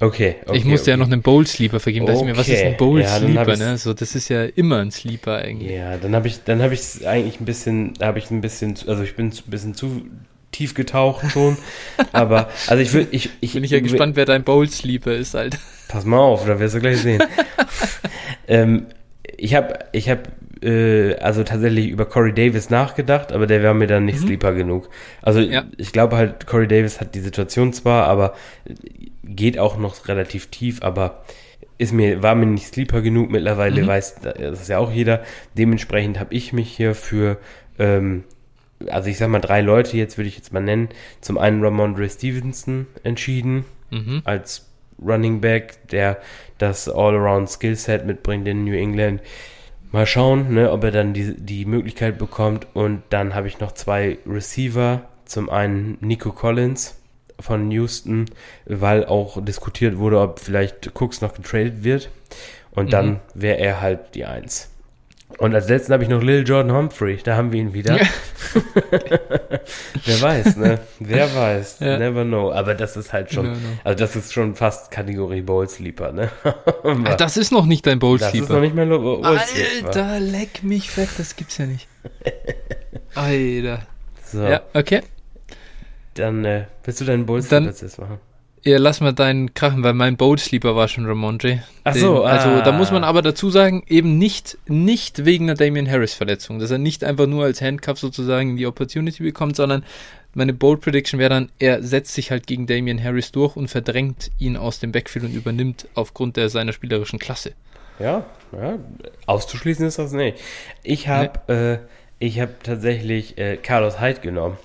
[0.00, 0.58] okay, okay.
[0.58, 0.90] ich musste okay.
[0.90, 2.04] ja noch einen Bold Sleeper vergeben.
[2.06, 3.00] Da dachte ich mir, was ist ein Okay.
[3.02, 3.48] Ja, hab Sleeper?
[3.52, 3.78] ich's- Ne?
[3.78, 5.70] So, das ist ja immer ein Sleeper eigentlich.
[5.70, 8.76] Ja, dann habe ich, dann habe ich es eigentlich ein bisschen, habe ich ein bisschen,
[8.76, 10.02] zu- also ich bin ein bisschen zu
[10.54, 11.56] tief getaucht schon,
[12.12, 15.34] aber also ich will, ich, ich Bin ich ja gespannt, wer dein Bold Sleeper ist,
[15.36, 15.58] Alter.
[15.88, 17.22] Pass mal auf, da wirst du gleich sehen.
[18.48, 18.86] ähm,
[19.36, 20.22] ich habe, ich habe,
[20.62, 24.26] äh, also tatsächlich über Corey Davis nachgedacht, aber der wäre mir dann nicht Mhm.
[24.26, 24.88] Sleeper genug.
[25.22, 25.64] Also Ja.
[25.76, 28.34] ich glaube halt, Corey Davis hat die Situation zwar, aber
[29.24, 31.24] geht auch noch relativ tief, aber
[31.76, 33.30] ist mir, war mir nicht Sleeper genug.
[33.30, 33.86] Mittlerweile Mhm.
[33.86, 35.22] weiß das ist ja auch jeder.
[35.58, 37.38] Dementsprechend habe ich mich hier für,
[37.78, 38.22] ähm,
[38.88, 40.88] also ich sag mal drei Leute jetzt würde ich jetzt mal nennen.
[41.20, 44.22] Zum einen Ramondre Stevenson entschieden Mhm.
[44.24, 44.66] als
[45.04, 46.18] Running Back, der
[46.58, 49.20] das All-Around Skillset mitbringt in New England.
[49.92, 52.66] Mal schauen, ne, ob er dann die, die Möglichkeit bekommt.
[52.74, 55.02] Und dann habe ich noch zwei Receiver.
[55.24, 56.96] Zum einen Nico Collins
[57.40, 58.26] von Houston,
[58.66, 62.10] weil auch diskutiert wurde, ob vielleicht Cooks noch getradet wird.
[62.72, 62.90] Und Mhm.
[62.90, 64.70] dann wäre er halt die Eins.
[65.38, 67.18] Und als letzten habe ich noch Lil Jordan Humphrey.
[67.22, 67.98] Da haben wir ihn wieder.
[70.04, 70.78] Wer weiß, ne?
[71.00, 71.80] Wer weiß.
[71.80, 71.98] Ja.
[71.98, 72.52] Never know.
[72.52, 73.58] Aber das ist halt schon, No, no.
[73.82, 76.30] also das ist schon fast Kategorie Bowl Sleeper, ne?
[77.04, 78.60] Ah, das ist noch nicht dein Bowl das ist noch Sleeper.
[78.60, 79.86] nicht Lo- Bowl Sleeper.
[79.88, 81.88] Alter, leck mich fett, das gibt's ja nicht.
[83.14, 83.80] Alter.
[84.24, 85.02] So, Ja, okay.
[86.14, 88.18] dann äh, willst du deinen Bowl Sleeper jetzt machen?
[88.66, 91.62] Ja, lass mal deinen krachen, weil mein Bold Sleeper war schon Ramondre.
[91.84, 92.62] Ach Den- so, Also ah.
[92.62, 96.70] da muss man aber dazu sagen, eben nicht, nicht wegen der Damian Harris Verletzung, dass
[96.70, 99.84] er nicht einfach nur als Handcuff sozusagen die Opportunity bekommt, sondern
[100.32, 104.30] meine Bold Prediction wäre dann, er setzt sich halt gegen Damian Harris durch und verdrängt
[104.38, 107.52] ihn aus dem Backfield und übernimmt aufgrund der seiner spielerischen Klasse.
[107.98, 108.78] Ja, ja,
[109.26, 110.38] auszuschließen ist das nicht.
[110.82, 114.56] Ich habe äh, ich habe tatsächlich äh, Carlos Hyde genommen.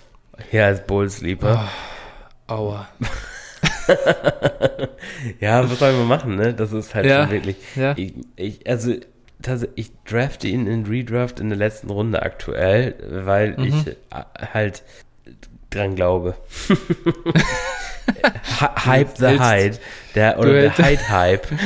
[0.49, 1.67] Hier als Bowl Sleeper.
[2.47, 2.87] Aua.
[5.39, 6.53] Ja, was soll man machen, ne?
[6.53, 7.55] Das ist halt Ja, schon wirklich.
[7.75, 7.93] ja.
[7.97, 8.93] Ich, ich, also,
[9.75, 13.63] ich drafte ihn in Redraft in der letzten Runde aktuell, weil Mhm.
[13.65, 13.93] ich äh,
[14.53, 14.83] halt
[15.69, 16.35] dran glaube.
[18.59, 19.77] Hy- Hype the Hyde.
[20.15, 21.47] Der, oder der Hyde Hype.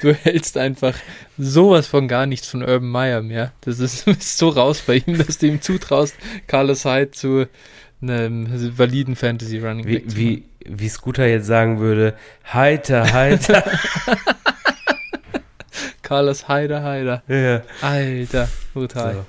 [0.00, 0.94] Du hältst einfach
[1.36, 3.52] sowas von gar nichts von Urban Meyer mehr.
[3.60, 6.14] Das ist, du bist so raus bei ihm, dass du ihm zutraust,
[6.46, 7.46] Carlos Hyde zu
[8.02, 12.14] einem validen Fantasy Running Wie, Back zu wie, wie Scooter jetzt sagen würde,
[12.52, 13.64] heiter, heiter.
[16.02, 17.22] Carlos Heider, Heider.
[17.26, 17.62] ja.
[17.80, 19.14] Alter, brutal.
[19.14, 19.26] So.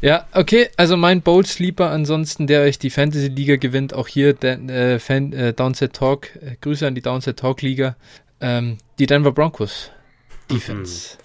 [0.00, 4.34] Ja, okay, also mein Bold Sleeper ansonsten, der euch die Fantasy Liga gewinnt, auch hier
[4.34, 7.96] der äh, Fan, äh, Downset Talk, äh, Grüße an die Downset Talk Liga,
[8.40, 9.90] ähm, die Denver Broncos
[10.50, 11.16] Defense.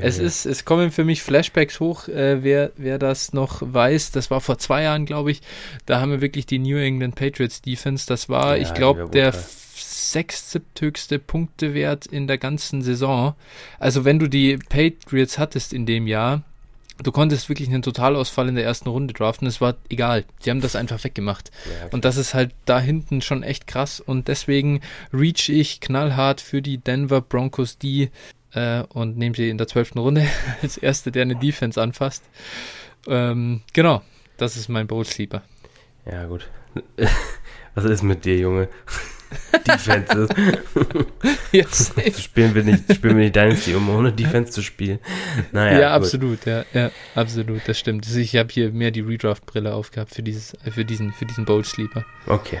[0.00, 4.30] Es ist, es kommen für mich Flashbacks hoch, äh, wer, wer das noch weiß, das
[4.30, 5.42] war vor zwei Jahren, glaube ich,
[5.86, 11.18] da haben wir wirklich die New England Patriots Defense, das war, ich glaube, der sechsthöchste
[11.18, 13.34] Punktewert in der ganzen Saison.
[13.78, 16.42] Also wenn du die Patriots hattest in dem Jahr,
[17.02, 20.60] du konntest wirklich einen Totalausfall in der ersten Runde draften, es war egal, sie haben
[20.60, 21.50] das einfach weggemacht.
[21.64, 21.94] Ja, okay.
[21.94, 24.00] Und das ist halt da hinten schon echt krass.
[24.00, 24.80] Und deswegen
[25.12, 28.10] reach ich knallhart für die Denver Broncos die
[28.54, 30.26] äh, und nehme sie in der zwölften Runde
[30.62, 32.24] als erste, der eine Defense anfasst.
[33.06, 34.02] Ähm, genau,
[34.36, 35.42] das ist mein Bold Sleeper.
[36.10, 36.48] ja, gut.
[37.74, 38.68] Was ist mit dir, Junge?
[39.66, 40.28] Defenses.
[41.52, 41.92] Yes.
[42.18, 44.98] spielen wir nicht, spielen wir nicht Dynasty, um ohne Defense zu spielen.
[45.52, 46.04] Naja, Ja, gut.
[46.04, 48.06] absolut, ja, ja, absolut, das stimmt.
[48.06, 51.66] Also ich habe hier mehr die Redraft-Brille aufgehabt für dieses, für diesen, für diesen Bold
[51.66, 52.04] Sleeper.
[52.26, 52.60] Okay.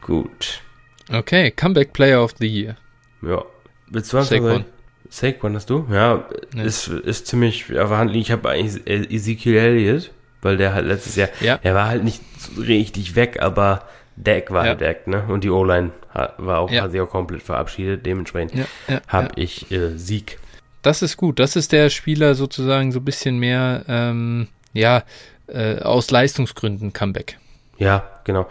[0.00, 0.62] Gut.
[1.10, 2.76] Okay, Comeback Player of the Year.
[3.22, 3.44] Ja.
[3.88, 4.64] Willst du anfangen?
[5.10, 5.86] Saquon hast du?
[5.90, 6.62] Ja, Ja.
[6.62, 8.22] Ist, ist ziemlich Hand liegen.
[8.22, 10.10] Ich habe eigentlich Ezekiel Elliott,
[10.42, 11.56] weil der halt letztes Jahr, Ja.
[11.58, 12.20] der war halt nicht
[12.58, 13.82] richtig weg, aber
[14.16, 14.70] Deck war Ja.
[14.70, 15.24] halt Deck, ne?
[15.28, 15.90] Und die O-Line
[16.38, 16.82] war auch, Ja.
[16.82, 18.04] hat sich auch komplett verabschiedet.
[18.04, 18.66] Dementsprechend
[19.06, 20.38] habe ich äh, Sieg.
[20.82, 21.38] Das ist gut.
[21.38, 25.04] Das ist der Spieler sozusagen so ein bisschen mehr, ähm, ja,
[25.46, 27.38] äh, aus Leistungsgründen Comeback.
[27.78, 28.48] Ja, genau.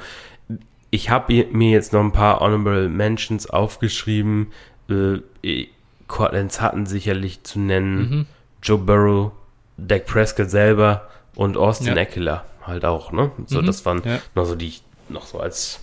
[0.89, 4.52] Ich habe mir jetzt noch ein paar Honorable Mentions aufgeschrieben.
[4.89, 5.67] Äh,
[6.08, 7.98] Cortland Sutton sicherlich zu nennen.
[7.98, 8.26] Mhm.
[8.63, 9.32] Joe Burrow,
[9.78, 11.96] Dak Prescott selber und Austin Ja.
[11.96, 13.32] Eckler halt auch, ne?
[13.46, 13.65] So, Mhm.
[13.65, 14.20] das waren Ja.
[14.36, 15.80] noch so, die ich noch so als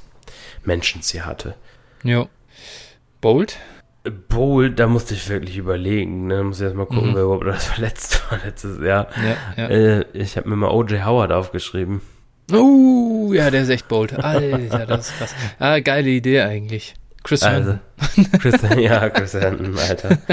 [0.64, 1.54] Mentions hier hatte.
[2.02, 2.28] Jo.
[3.20, 3.58] Bold?
[4.28, 6.36] Bowl, da musste ich wirklich überlegen, ne?
[6.38, 7.14] Da muss ich erst mal gucken, Mhm.
[7.14, 9.06] wer überhaupt das verletzt war letztes Jahr.
[9.56, 9.68] Ja, ja.
[9.70, 11.04] Äh, ich habe mir mal O.J.
[11.06, 12.02] Howard aufgeschrieben.
[12.52, 14.12] Oh, ja, der ist echt bold.
[14.22, 15.34] Alter, das ist krass.
[15.58, 16.94] Ah, geile Idee eigentlich.
[17.24, 17.78] Chris Also,
[18.16, 18.32] Herndon.
[18.40, 20.18] Chris, ja, Chris Herndon, Alter.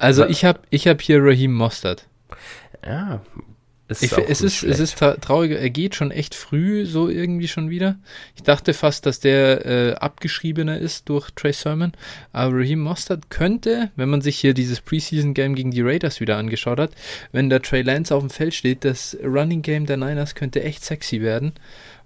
[0.00, 2.06] Also ich habe ich hab hier Raheem Mostert.
[2.86, 3.20] Ja,
[3.88, 7.48] ist Ich, es, ist, es ist tra traurig, er geht schon echt früh so irgendwie
[7.48, 7.96] schon wieder.
[8.36, 11.92] Ich dachte fast, dass der äh, abgeschriebener ist durch Trey Sermon.
[12.32, 16.78] Aber Raheem Mostert könnte, wenn man sich hier dieses Preseason-Game gegen die Raiders wieder angeschaut
[16.78, 16.90] hat,
[17.32, 21.22] wenn der Trey Lance auf dem Feld steht, das Running-Game der Niners könnte echt sexy
[21.22, 21.54] werden.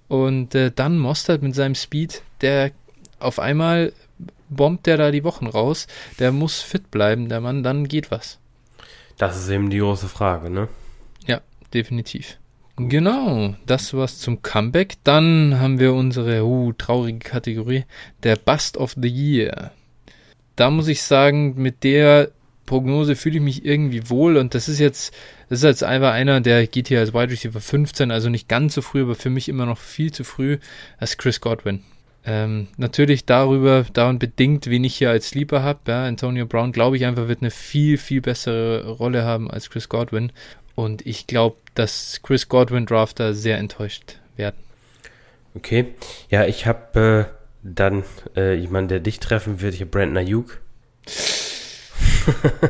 [0.07, 2.71] Und äh, dann Mostert mit seinem Speed, der
[3.23, 3.93] auf einmal
[4.49, 5.87] bombt der da die Wochen raus.
[6.19, 8.39] Der muss fit bleiben, der Mann, dann geht was.
[9.19, 10.69] Das ist eben die große Frage, ne?
[11.73, 12.39] definitiv.
[12.77, 14.97] Genau, das war's zum Comeback.
[15.05, 17.85] Dann haben wir unsere uh, traurige Kategorie,
[18.23, 19.73] der Bust of the Year.
[20.57, 22.31] Da muss ich sagen, mit der
[22.67, 25.13] Prognose fühle ich mich irgendwie wohl und das ist jetzt,
[25.49, 28.75] das ist jetzt einfach einer, der geht hier als Wide Receiver 15, also nicht ganz
[28.75, 30.59] so früh, aber für mich immer noch viel zu früh,
[30.99, 31.83] als Chris Godwin.
[32.25, 35.81] Ähm, natürlich darüber, daran bedingt, wen ich hier als Sleeper habe.
[35.89, 39.89] Ja, Antonio Brown, glaube ich, einfach wird eine viel, viel bessere Rolle haben als Chris
[39.89, 40.33] Godwin.
[40.75, 44.57] Und ich glaube, dass Chris Godwin Drafter sehr enttäuscht werden.
[45.55, 45.95] Okay.
[46.31, 48.05] Ja, ich habe äh, dann
[48.37, 49.75] äh, jemanden, der dich treffen wird.
[49.75, 50.61] Habe Brandon Ayuk.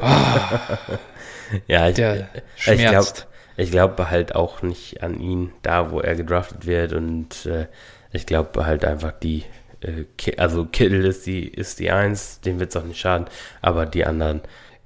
[0.01, 0.07] Oh,
[1.67, 3.09] Ja, ich, der ich glaube
[3.57, 6.93] ich glaub halt auch nicht an ihn, da wo er gedraftet wird.
[6.93, 7.67] Und äh,
[8.13, 9.45] ich glaube halt einfach die,
[9.81, 10.05] äh,
[10.37, 13.27] also Kittle ist die, ist die Eins, dem wird es auch nicht schaden.
[13.61, 14.41] Aber die anderen,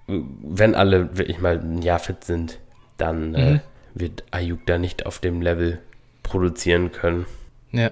[0.09, 2.59] äh, wenn alle wirklich mal ein Jahr fit sind,
[2.97, 3.61] dann äh, Mhm.
[3.95, 5.79] wird Ayuk da nicht auf dem Level
[6.23, 7.27] produzieren können.
[7.73, 7.91] Ja.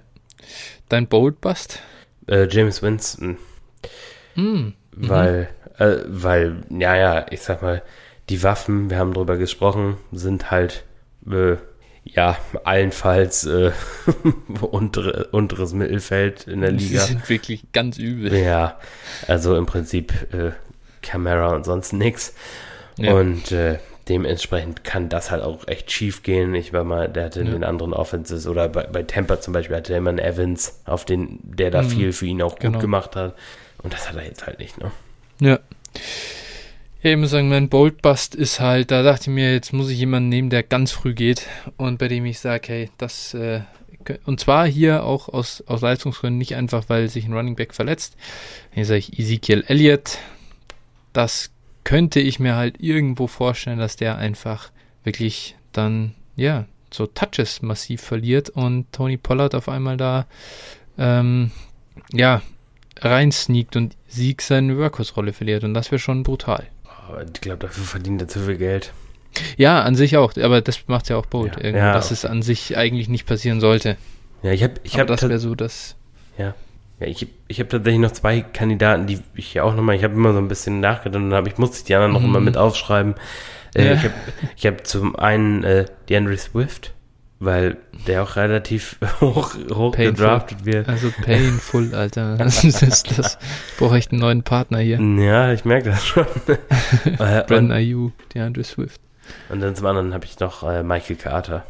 [0.89, 1.81] Dein Bold Bust?
[2.27, 3.39] Äh, James Winston,
[4.35, 4.69] Mm.
[4.93, 7.83] weil, äh, weil, ja, ja, ich sag mal,
[8.29, 10.85] die Waffen, wir haben drüber gesprochen, sind halt,
[11.31, 11.57] äh,
[12.05, 13.73] ja, allenfalls äh,
[14.61, 17.01] untere, unteres Mittelfeld in der Die Liga.
[17.01, 18.35] sind wirklich ganz übel.
[18.37, 18.79] Ja,
[19.27, 20.53] also im Prinzip äh,
[21.03, 22.35] Camera und sonst nix.
[22.99, 23.13] Ja.
[23.15, 26.55] Und äh, dementsprechend kann das halt auch echt schief gehen.
[26.55, 27.53] Ich war mal, der hatte in Ja.
[27.53, 31.05] den anderen Offenses oder bei, bei Tampa zum Beispiel hatte er immer einen Evans, auf
[31.07, 31.89] den, der da Mhm.
[31.91, 32.73] viel für ihn auch Genau.
[32.75, 33.35] gut gemacht hat.
[33.83, 34.91] Und das hat er jetzt halt nicht, ne?
[35.41, 35.59] Ja.
[37.05, 39.91] Ja, ich muss sagen, mein Bold Bust ist halt, da dachte ich mir, jetzt muss
[39.91, 43.61] ich jemanden nehmen, der ganz früh geht und bei dem ich sage, hey, das, äh,
[44.25, 48.17] und zwar hier auch aus, aus Leistungsgründen, nicht einfach, weil sich ein Running Back verletzt.
[48.71, 50.17] Hier sage ich Ezekiel Elliott.
[51.13, 51.51] Das
[51.85, 54.71] könnte ich mir halt irgendwo vorstellen, dass der einfach
[55.03, 60.27] wirklich dann, ja, so Touches massiv verliert und Tony Pollard auf einmal da,
[60.97, 61.51] ähm,
[62.15, 62.41] ja,
[62.99, 65.65] reinsneakt und Sieg seine Workhorse-Rolle verliert.
[65.65, 66.67] Und das wäre schon brutal.
[67.09, 68.93] Aber ich glaube, dafür verdient er zu viel Geld.
[69.57, 71.57] Ja, an sich auch, aber das macht ja auch Bold.
[71.63, 71.71] Ja.
[71.71, 71.93] Ja.
[71.93, 73.97] dass es an sich eigentlich nicht passieren sollte.
[74.43, 75.97] Ja, ich habe ich aber hab das wäre so das.
[76.39, 76.55] Ja,
[77.09, 80.33] ich, ich habe tatsächlich noch zwei Kandidaten, die ich ja auch nochmal, ich habe immer
[80.33, 82.27] so ein bisschen nachgedacht und habe ich musste die anderen noch Mhm.
[82.27, 83.15] immer mit aufschreiben.
[83.75, 83.93] Äh, Ja.
[83.95, 84.15] Ich habe
[84.57, 86.95] ich hab zum einen äh, DeAndre Swift,
[87.45, 87.77] weil
[88.07, 90.13] der auch relativ hoch, hoch Painful.
[90.13, 90.89] gedraftet wird.
[90.89, 92.37] Also painful, Alter.
[92.39, 92.83] Das ist
[93.19, 93.39] das.
[93.79, 95.01] Brauche ich einen neuen Partner hier.
[95.01, 96.27] Ja, ich merke das schon.
[96.47, 99.01] äh, Brandon und, Ayu, DeAndre Swift.
[99.49, 101.65] und dann zum anderen habe ich noch äh, Michael Carter.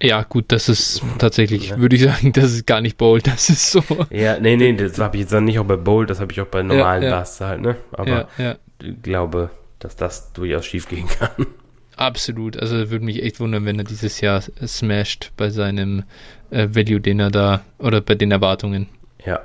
[0.00, 1.78] Ja, gut, das ist tatsächlich, Ja.
[1.78, 3.28] würde ich sagen, das ist gar nicht bold.
[3.28, 3.82] Das ist so.
[4.10, 6.40] Ja, nee, nee, das habe ich jetzt noch nicht auch bei Bold, das habe ich
[6.40, 7.20] auch bei normalen ja.
[7.20, 7.76] Busts halt, ne?
[7.92, 8.56] Aber ja, ja.
[8.82, 11.46] ich glaube, dass das durchaus schief gehen kann.
[11.96, 12.56] Absolut.
[12.56, 16.04] Also würde mich echt wundern, wenn er dieses Jahr smasht bei seinem
[16.50, 18.88] äh, Value, den er da, oder bei den Erwartungen.
[19.24, 19.40] Ja.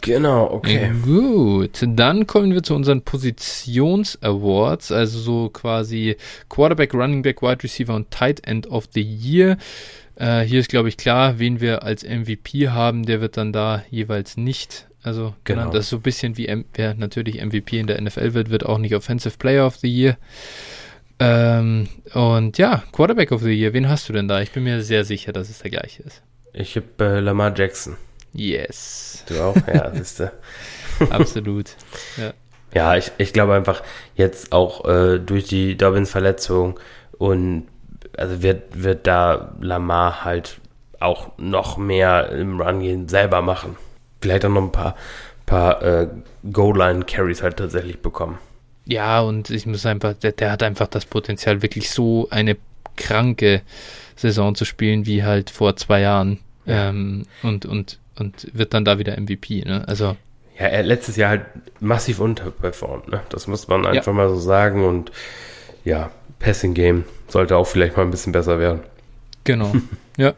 [0.00, 0.92] Genau, okay.
[1.02, 6.16] Gut, dann kommen wir zu unseren Positions-Awards, also so quasi
[6.48, 9.58] Quarterback, Running Back, Wide Receiver und Tight End of the Year.
[10.14, 13.82] Äh, hier ist, glaube ich, klar, wen wir als MVP haben, der wird dann da
[13.90, 14.86] jeweils nicht.
[15.02, 15.62] Also, genau.
[15.62, 15.72] Genau.
[15.72, 18.66] das ist so ein bisschen wie, M wer natürlich MVP in der NFL wird, wird
[18.66, 20.16] auch nicht Offensive Player of the Year.
[21.20, 24.40] Ähm, und ja, Quarterback of the Year, wen hast du denn da?
[24.40, 26.22] Ich bin mir sehr sicher, dass es der gleiche ist.
[26.52, 27.96] Ich habe äh, Lamar Jackson.
[28.32, 29.56] Yes, Du auch?
[29.66, 30.32] Ja, siehste.
[31.10, 31.70] absolut.
[32.74, 33.82] Ja, ich, ich glaube einfach
[34.14, 36.78] jetzt auch äh, durch die Dobbins-Verletzung
[37.16, 37.66] und
[38.16, 40.60] also wird, wird da Lamar halt
[41.00, 43.76] auch noch mehr im Run-Game selber machen.
[44.20, 44.96] Vielleicht auch noch ein paar,
[45.46, 46.08] paar äh,
[46.52, 48.38] Goal-Line-Carries halt tatsächlich bekommen.
[48.88, 52.56] Ja, und ich muss einfach, der, der hat einfach das Potenzial, wirklich so eine
[52.96, 53.60] kranke
[54.16, 56.38] Saison zu spielen wie halt vor zwei Jahren.
[56.64, 56.88] Ja.
[56.88, 59.86] Ähm, und, und, und wird dann da wieder MVP, ne?
[59.86, 60.16] Also,
[60.58, 61.42] Ja, er hat letztes Jahr halt
[61.80, 63.20] massiv unterperformt, ne?
[63.28, 65.12] Das muss man einfach mal so sagen und
[65.84, 68.80] ja, Passing Game sollte auch vielleicht mal ein bisschen besser werden.
[69.44, 69.72] genau.
[70.16, 70.32] ja.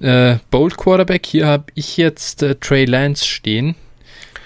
[0.00, 3.74] Äh, Bold Quarterback, hier habe ich jetzt äh, Trey Lance stehen.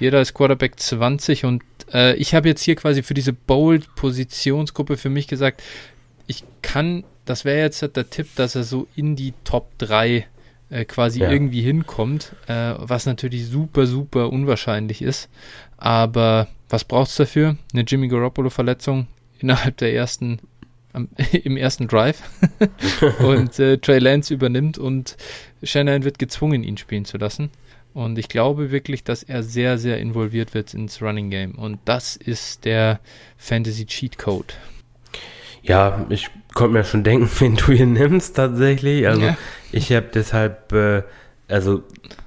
[0.01, 5.11] Jeder ist Quarterback 20 und äh, ich habe jetzt hier quasi für diese Bold-Positionsgruppe für
[5.11, 5.63] mich gesagt,
[6.27, 10.27] ich kann, das wäre jetzt der Tipp, dass er so in die Top 3
[10.71, 11.31] äh, quasi Ja.
[11.31, 15.29] irgendwie hinkommt, äh, was natürlich super, super unwahrscheinlich ist.
[15.77, 17.57] Aber was braucht es dafür?
[17.73, 19.07] Eine Jimmy Garoppolo-Verletzung
[19.39, 20.39] innerhalb der ersten,
[20.93, 21.09] am,
[21.45, 22.23] im ersten Drive.
[23.19, 25.17] und äh, Trey Lance übernimmt und
[25.63, 27.51] Shanahan wird gezwungen, ihn spielen zu lassen.
[27.95, 31.53] Und ich glaube wirklich, dass er sehr, sehr involviert wird ins Running Game.
[31.57, 33.01] Und das ist der
[33.37, 34.55] Fantasy Cheat Code.
[35.63, 39.07] Ja, ich konnte mir schon denken, wen du hier nimmst tatsächlich.
[39.07, 39.37] Also Ja.
[39.71, 41.03] ich habe deshalb, äh,
[41.49, 41.83] also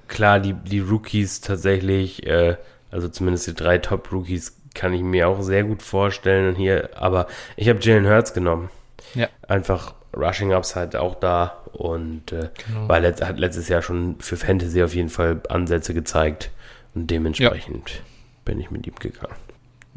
[0.08, 2.58] klar, die, die Rookies tatsächlich, äh,
[2.91, 7.69] also zumindest die drei Top-Rookies kann ich mir auch sehr gut vorstellen hier, aber ich
[7.69, 8.69] habe Jalen Hurts genommen.
[9.13, 9.28] Ja.
[9.47, 12.88] Einfach Rushing Upside auch da und äh, Genau.
[12.88, 16.51] weil er hat letztes Jahr schon für Fantasy auf jeden Fall Ansätze gezeigt
[16.93, 18.01] und dementsprechend
[18.45, 19.36] bin ich mit ihm gegangen.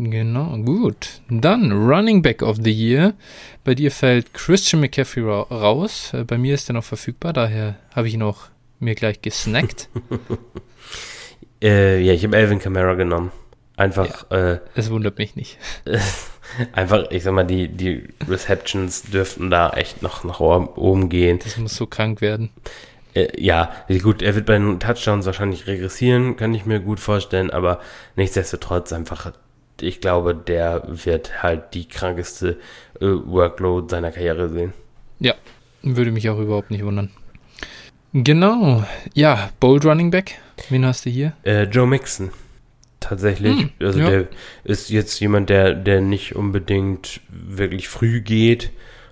[0.01, 1.21] Genau, gut.
[1.29, 3.15] Dann Running Back of the Year.
[3.65, 6.13] Bei dir fällt Christian McCaffrey ra raus.
[6.15, 8.43] Äh, Bei mir ist er noch verfügbar, daher habe ich ihn auch
[8.79, 9.89] mir gleich gesnackt.
[11.61, 13.33] Äh, ja, ich habe Alvin Kamara genommen.
[13.77, 15.59] Einfach, ja, äh, es wundert mich nicht.
[16.73, 21.39] einfach, ich sag mal, die, die Receptions dürften da echt noch nach oben gehen.
[21.43, 22.51] Das muss so krank werden.
[23.15, 23.71] Äh, ja,
[24.03, 27.81] gut, er wird bei den Touchdowns wahrscheinlich regressieren, kann ich mir gut vorstellen, aber
[28.17, 29.33] nichtsdestotrotz einfach,
[29.81, 32.59] ich glaube, der wird halt die krankeste
[33.01, 34.73] äh, Workload seiner Karriere sehen.
[35.21, 35.35] Ja,
[35.83, 37.11] würde mich auch überhaupt nicht wundern.
[38.13, 38.85] Genau,
[39.15, 40.39] ja, Bold Running Back,
[40.71, 41.35] wen hast du hier?
[41.45, 42.31] Äh, Joe Mixon
[43.09, 43.61] tatsächlich.
[43.61, 44.11] Hm, also ja.
[44.11, 44.29] der
[44.65, 48.71] ist jetzt jemand, der, der nicht unbedingt wirklich früh geht,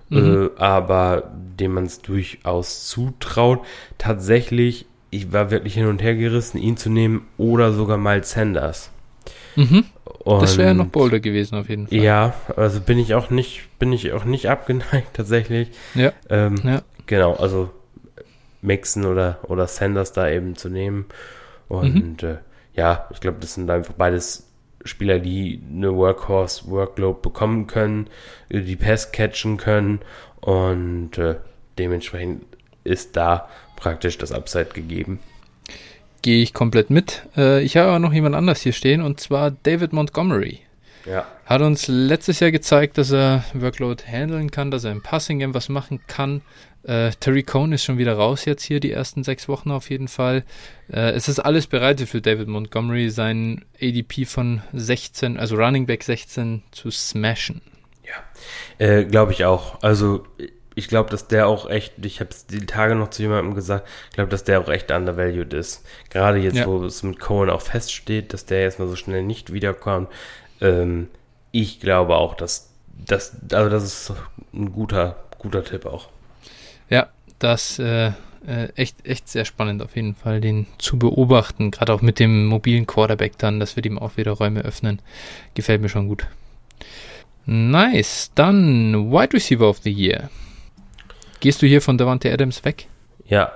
[0.09, 0.50] mhm.
[0.56, 3.61] äh, aber dem man es durchaus zutraut.
[3.98, 8.90] Tatsächlich, ich war wirklich hin und her gerissen, ihn zu nehmen oder sogar Miles Sanders.
[9.56, 9.85] Mhm.
[10.24, 11.96] das wäre noch bolder gewesen auf jeden Fall.
[11.98, 15.70] Ja, also bin ich auch nicht, bin ich auch nicht abgeneigt tatsächlich.
[15.94, 16.12] Ja.
[16.28, 16.82] Ähm, ja.
[17.06, 17.70] Genau, also
[18.61, 21.06] Mixen oder, oder Sanders da eben zu nehmen.
[21.68, 22.28] Und mhm.
[22.28, 22.37] äh,
[22.76, 24.46] ja, ich glaube, das sind einfach beides
[24.84, 28.08] Spieler, die eine Workhorse-Workload bekommen können,
[28.50, 30.00] die Pass catchen können
[30.40, 31.36] und äh,
[31.78, 32.44] dementsprechend
[32.84, 35.18] ist da praktisch das Upside gegeben.
[36.22, 37.26] Gehe ich komplett mit.
[37.36, 40.60] Äh, ich habe aber noch jemand anders hier stehen und zwar David Montgomery.
[41.06, 41.26] Ja.
[41.44, 45.54] Hat uns letztes Jahr gezeigt, dass er Workload handeln kann, dass er im Passing Game
[45.54, 46.42] was machen kann.
[46.82, 50.08] Äh, Terry Cohn ist schon wieder raus jetzt hier, die ersten sechs Wochen auf jeden
[50.08, 50.44] Fall.
[50.88, 56.02] Äh, es ist alles bereitet für David Montgomery, sein ADP von 16, also Running Back
[56.04, 57.60] 16 zu smashen.
[58.04, 59.82] Ja, äh, glaube ich auch.
[59.82, 60.24] Also
[60.76, 63.88] ich glaube, dass der auch echt, ich habe es die Tage noch zu jemandem gesagt,
[64.10, 65.84] ich glaube, dass der auch echt undervalued ist.
[66.10, 66.66] Gerade jetzt, ja.
[66.66, 70.08] wo es mit Cohen auch feststeht, dass der jetzt mal so schnell nicht wiederkommt.
[70.60, 71.08] Ähm,
[71.52, 72.70] ich glaube auch, dass
[73.06, 74.12] das, also das ist
[74.52, 76.08] ein guter, guter Tipp auch.
[76.88, 78.12] Ja, das äh,
[78.46, 81.70] äh, echt, echt sehr spannend auf jeden Fall, den zu beobachten.
[81.70, 85.00] Gerade auch mit dem mobilen Quarterback dann, dass wir ihm auch wieder Räume öffnen.
[85.54, 86.26] Gefällt mir schon gut.
[87.44, 88.30] Nice.
[88.34, 90.30] Dann Wide Receiver of the Year.
[91.40, 92.86] Gehst du hier von Davante Adams weg?
[93.24, 93.52] Ja.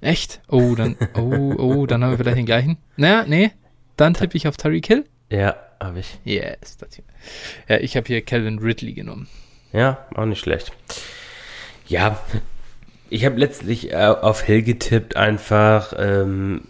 [0.00, 0.40] Echt?
[0.48, 2.78] Oh, dann, oh, oh, dann haben wir vielleicht den gleichen.
[2.96, 3.52] Naja, nee.
[3.96, 5.04] Dann tippe ich auf Tyreek Hill.
[5.30, 6.18] Ja, habe ich.
[6.24, 6.76] Yes.
[6.78, 7.04] Das hier.
[7.68, 9.28] Ja, ich habe hier Calvin Ridley genommen.
[9.72, 10.72] Ja, auch nicht schlecht.
[11.86, 12.20] Ja,
[13.10, 16.62] ich habe letztlich äh, auf Hill getippt, einfach ähm,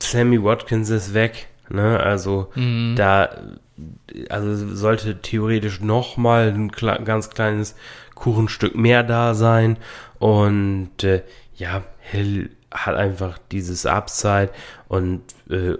[0.00, 1.48] Sammy Watkins ist weg.
[1.68, 1.98] Ne?
[1.98, 2.94] Also mhm.
[2.96, 3.30] da
[4.28, 7.74] also sollte theoretisch noch mal ein ganz kleines
[8.14, 9.76] Kuchenstück mehr da sein.
[10.18, 11.22] Und äh,
[11.56, 14.50] ja, Hill hat einfach dieses Upside
[14.88, 15.74] und äh,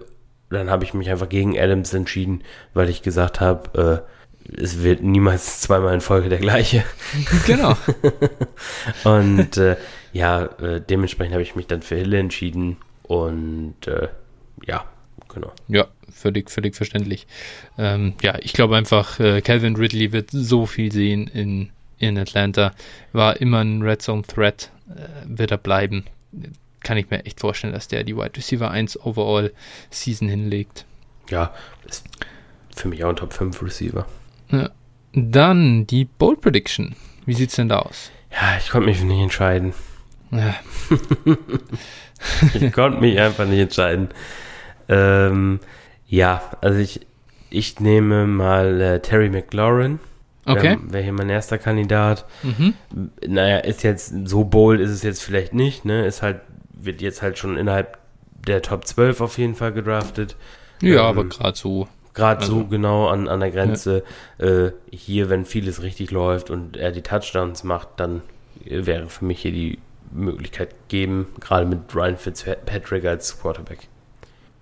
[0.54, 4.14] dann habe ich mich einfach gegen Adams entschieden, weil ich gesagt habe, äh,
[4.60, 6.84] es wird niemals zweimal in Folge der gleiche.
[7.46, 7.76] Genau.
[9.04, 9.76] und äh,
[10.12, 14.08] ja, äh, dementsprechend habe ich mich dann für Hill entschieden und äh,
[14.66, 14.84] ja,
[15.32, 15.52] genau.
[15.68, 17.26] Ja, völlig, völlig verständlich.
[17.76, 22.72] Ähm, ja, ich glaube einfach, äh, Calvin Ridley wird so viel sehen in, in Atlanta.
[23.12, 26.04] War immer ein Red Zone Threat, äh, wird er bleiben.
[26.84, 29.52] Kann ich mir echt vorstellen, dass der die Wide Receiver 1 Overall
[29.90, 30.84] Season hinlegt.
[31.28, 31.52] Ja,
[31.86, 32.04] ist
[32.76, 34.06] für mich auch ein Top 5 Receiver.
[34.50, 34.70] Ja.
[35.12, 36.94] Dann die Bold Prediction.
[37.26, 38.10] Wie sieht's denn da aus?
[38.30, 39.72] Ja, ich konnte mich nicht entscheiden.
[40.30, 40.54] Ja.
[42.54, 44.08] ich konnte mich einfach nicht entscheiden.
[44.88, 45.60] Ähm,
[46.06, 47.00] ja, also ich,
[47.50, 50.00] ich nehme mal äh, Terry McLaurin.
[50.46, 50.76] Okay.
[50.82, 52.26] Wäre hier mein erster Kandidat.
[52.42, 52.74] Mhm.
[53.26, 56.04] Naja, ist jetzt so bold ist es jetzt vielleicht nicht, ne?
[56.04, 56.40] Ist halt,
[56.76, 57.98] wird jetzt halt schon innerhalb
[58.46, 60.36] der Top 12 auf jeden Fall gedraftet.
[60.80, 61.88] Ja, ähm, aber gerade so.
[62.12, 64.04] Gerade also, so genau an, an der Grenze.
[64.38, 64.66] Ja.
[64.66, 68.22] Äh, hier, wenn vieles richtig läuft und er die Touchdowns macht, dann
[68.64, 69.78] wäre für mich hier die
[70.12, 73.88] Möglichkeit gegeben, gerade mit Ryan Fitzpatrick als Quarterback.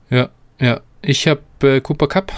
[0.09, 0.81] Ja, ja.
[1.03, 2.33] Ich habe äh, Cooper Cup.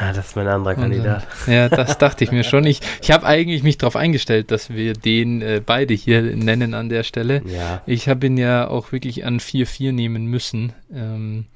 [0.00, 1.26] Ah, das ist mein anderer Kandidat.
[1.46, 2.64] Und, äh, ja, das dachte ich mir schon.
[2.64, 6.88] Ich, ich habe eigentlich mich darauf eingestellt, dass wir den äh, beide hier nennen an
[6.88, 7.42] der Stelle.
[7.46, 7.82] Ja.
[7.84, 10.72] Ich habe ihn ja auch wirklich an 4-4 nehmen müssen.
[10.94, 11.46] Ähm,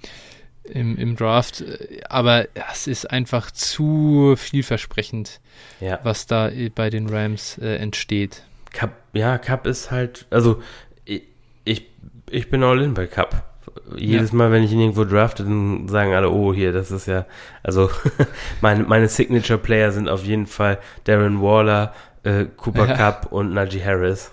[0.64, 1.64] im, im Draft,
[2.08, 5.40] aber es ist einfach zu vielversprechend,
[5.80, 5.98] ja.
[6.04, 8.44] was da bei den Rams äh, entsteht.
[8.72, 10.62] Cup, ja, Cup ist halt, also
[11.04, 11.24] ich,
[11.64, 11.88] ich,
[12.30, 13.51] ich bin all in bei Cup.
[13.96, 14.36] Jedes ja.
[14.36, 17.26] Mal, wenn ich ihn irgendwo drafte, dann sagen alle, oh, hier, das ist ja,
[17.62, 17.90] also
[18.60, 22.96] meine, meine Signature-Player sind auf jeden Fall Darren Waller, äh, Cooper ja.
[22.96, 24.30] Cup und Najee Harris.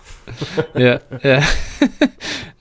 [0.76, 1.42] ja, ja.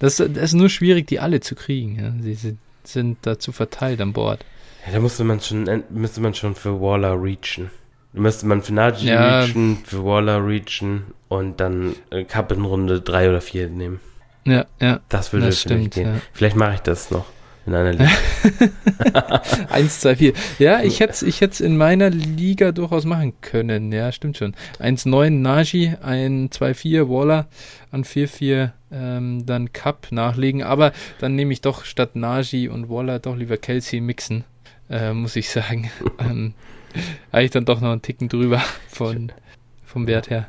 [0.00, 1.98] Das, das, ist nur schwierig, die alle zu kriegen.
[1.98, 2.12] Ja.
[2.22, 2.58] Sie sind
[2.92, 4.44] sind dazu verteilt an Bord.
[4.86, 7.70] Ja, da musste man schon, müsste man schon für Waller reachen.
[8.12, 9.40] Da müsste man für Najee ja.
[9.40, 14.00] reachen, für Waller reachen und dann äh, Cup in Runde 3 oder 4 nehmen.
[14.45, 15.01] Ja, ja.
[15.09, 16.14] Das würde das stimmt, gehen.
[16.14, 16.20] Ja.
[16.32, 17.26] Vielleicht mache ich das noch
[17.68, 18.11] in einer Liga.
[19.70, 20.32] 1, 2, 4.
[20.59, 23.93] Ja, ich hätte es ich hätt's in meiner Liga durchaus machen können.
[23.93, 24.55] Ja, stimmt schon.
[24.78, 27.47] 1, 9 Naji, ein 2, 4 Waller,
[27.91, 30.62] an 4, 4 ähm, dann Cup nachlegen.
[30.62, 34.45] Aber dann nehme ich doch statt Naji und Waller doch lieber Kelsey mixen,
[34.91, 35.91] äh, muss ich sagen.
[36.18, 36.55] ähm,
[37.32, 39.30] eigentlich dann doch noch einen Ticken drüber von,
[39.84, 40.49] vom Wert her.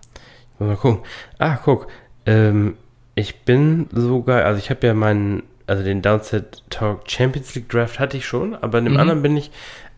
[0.57, 1.03] Mal gucken.
[1.37, 1.87] Ah, guck.
[2.25, 2.77] Ähm,
[3.19, 7.99] ich bin sogar, also ich habe ja meinen, also den Downset Talk Champions League Draft
[7.99, 8.99] hatte ich schon, aber in dem Mhm.
[8.99, 9.51] anderen bin ich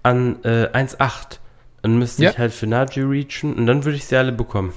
[0.03, 1.39] an äh, 1,8.
[1.83, 2.31] Dann müsste Ja.
[2.31, 4.73] ich halt für Naji reachen und dann würde ich sie alle bekommen.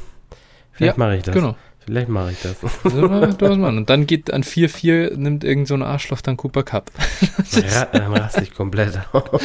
[0.73, 1.35] Vielleicht Ja, mache ich das.
[1.35, 1.57] Genau.
[1.85, 2.57] Vielleicht mache ich das.
[2.83, 3.77] So, du Mann.
[3.77, 6.91] Und dann geht an 4-4, nimmt irgend so ein Arschloch dann Cooper Cup.
[7.53, 9.43] Ja, dann raste ich komplett aus.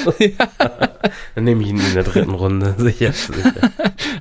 [1.36, 2.76] Dann nehme ich ihn in der dritten Runde.
[2.78, 3.54] Sicher, sicher.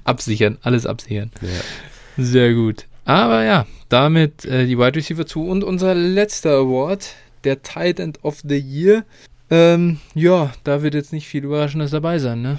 [0.05, 1.31] absichern, alles absichern.
[1.41, 2.25] Ja.
[2.25, 2.87] Sehr gut.
[3.09, 5.43] Aber ja, damit äh, die Wide Receiver zu.
[5.43, 9.07] Und unser letzter Award, der Tight End of the Year.
[9.51, 12.59] Ähm, ja, da wird jetzt nicht viel Überraschendes dabei sein, ne?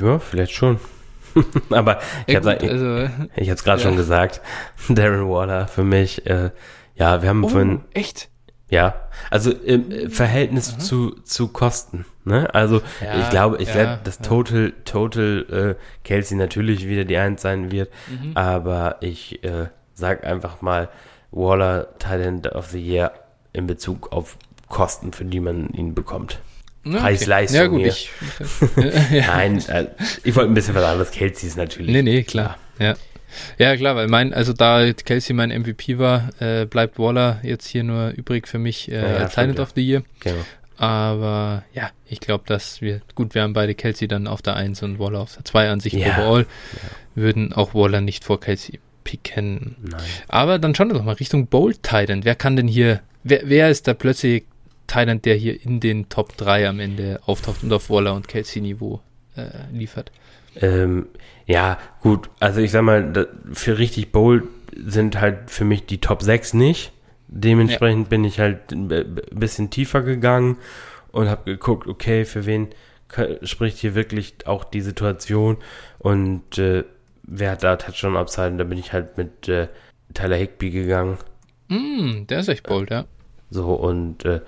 [0.00, 0.80] ja, vielleicht schon.
[1.70, 3.88] Aber ich habe gut, also, ich es gerade ja.
[3.88, 4.40] schon gesagt.
[4.88, 6.26] Darren Waller für mich.
[6.26, 6.50] Äh,
[6.96, 8.28] ja, wir haben vorhin oh, echt?
[8.70, 12.06] Ja, also im Verhältnis zu, zu Kosten.
[12.24, 12.52] Ne?
[12.54, 14.24] Also Ja, ich glaube, ich ja, werde das ja.
[14.26, 18.36] Total, Total äh, Kelsey natürlich wieder die Eins sein wird, Mhm.
[18.36, 20.88] aber ich äh, sag einfach mal
[21.32, 23.12] Waller Talent of the Year
[23.52, 24.36] in Bezug auf
[24.68, 26.38] Kosten, für die man ihn bekommt.
[26.84, 27.88] Ja, Preis-Leistung Ja, gut, hier.
[27.88, 28.10] ich.
[29.12, 29.26] ja.
[29.28, 29.86] Nein, äh,
[30.24, 31.10] ich wollte ein bisschen was anderes.
[31.12, 31.92] Kelsey ist natürlich.
[31.92, 32.56] Nee, nee, klar.
[32.78, 32.94] Ja.
[33.56, 37.82] Ja, klar, weil mein, also da Kelsey mein MVP war, äh, bleibt Waller jetzt hier
[37.82, 39.62] nur übrig für mich äh, Ja, ja, als stimmt, Talent ja.
[39.64, 40.02] of the Year.
[40.20, 40.36] Genau.
[40.82, 44.82] Aber ja, ich glaube, dass wir, gut, wir haben beide Kelsey dann auf der 1
[44.82, 46.08] und Waller auf der 2 an sich Ja.
[46.18, 46.44] overall.
[47.14, 49.76] Würden auch Waller nicht vor Kelsey picken.
[49.80, 50.00] Nein.
[50.26, 52.24] Aber dann schauen wir doch mal Richtung Bold Titan.
[52.24, 54.44] Wer kann denn hier, wer, wer ist da plötzlich
[54.88, 58.60] Titan, der hier in den Top 3 am Ende auftaucht und auf Waller und Kelsey
[58.60, 58.98] Niveau
[59.36, 60.10] äh, liefert?
[60.60, 61.06] Ähm,
[61.46, 64.42] ja, gut, also ich sag mal, für richtig bold
[64.84, 66.90] sind halt für mich die Top 6 nicht.
[67.34, 70.58] Dementsprechend bin ich halt ein bisschen tiefer gegangen
[71.12, 72.68] und habe geguckt, okay, für wen
[73.42, 75.56] spricht hier wirklich auch die Situation
[75.98, 76.84] und äh,
[77.22, 79.68] wer hat da Touchdown Upside und da bin ich halt mit äh,
[80.14, 81.18] Tyler Higby gegangen.
[81.68, 83.04] Mm, der ist echt bold, ja.
[83.50, 84.40] So und äh,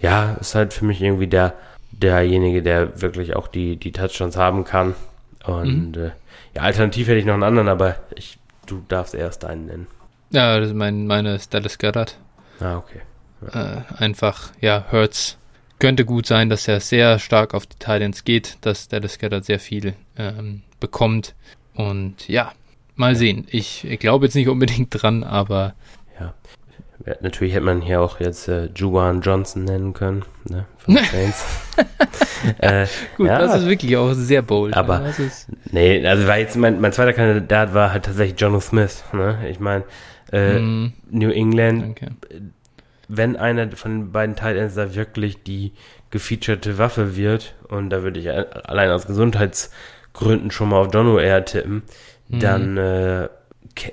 [0.00, 1.54] ja, ist halt für mich irgendwie der
[1.90, 4.94] derjenige, der wirklich auch die, die Touchdowns haben kann.
[5.44, 6.10] Und äh,
[6.54, 9.86] ja, alternativ hätte ich noch einen anderen, aber ich, du darfst erst einen nennen.
[10.30, 12.16] Ja, das ist mein, meine ist Dallas Goddard.
[12.60, 13.00] Ah, okay.
[13.52, 15.38] Äh, einfach, ja, Hurts
[15.78, 19.58] könnte gut sein, dass er sehr stark auf die Titans geht, dass Dallas Goddard sehr
[19.58, 21.34] viel ähm, bekommt.
[21.74, 22.52] Und ja,
[22.96, 23.46] mal sehen.
[23.50, 25.74] Ich, ich glaube jetzt nicht unbedingt dran, aber
[26.20, 26.34] Ja,
[27.22, 30.66] natürlich hätte man hier auch jetzt äh, Juwan Johnson nennen können, ne?
[30.76, 31.46] Von Saints.
[32.58, 34.74] äh, gut, ja, das ist wirklich auch sehr bold.
[34.74, 38.60] Aber- Ja, ist, nee, also war jetzt mein, mein zweiter Kandidat war halt tatsächlich Jono
[38.60, 39.38] Smith, ne?
[39.48, 39.84] Ich meine,
[40.32, 42.12] äh, mm, New England danke.
[43.08, 45.72] wenn einer von den beiden Titans da wirklich die
[46.10, 51.44] gefeaturete Waffe wird, und da würde ich allein aus Gesundheitsgründen schon mal auf Jono eher
[51.44, 51.82] tippen,
[52.28, 52.38] Mhm.
[52.40, 53.28] dann äh,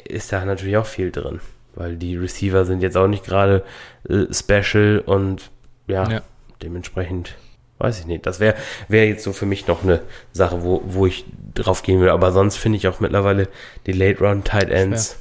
[0.08, 1.40] ist da natürlich auch viel drin.
[1.74, 3.64] Weil die Receiver sind jetzt auch nicht gerade
[4.10, 5.50] äh, special und
[5.88, 6.22] ja, Ja.
[6.62, 7.36] dementsprechend
[7.80, 8.26] weiß ich nicht.
[8.26, 8.56] Das wäre
[8.88, 10.02] wär jetzt so für mich noch eine
[10.34, 12.10] Sache, wo, wo ich drauf gehen will.
[12.10, 13.48] Aber sonst finde ich auch mittlerweile
[13.86, 15.18] die Late Round Tight Ends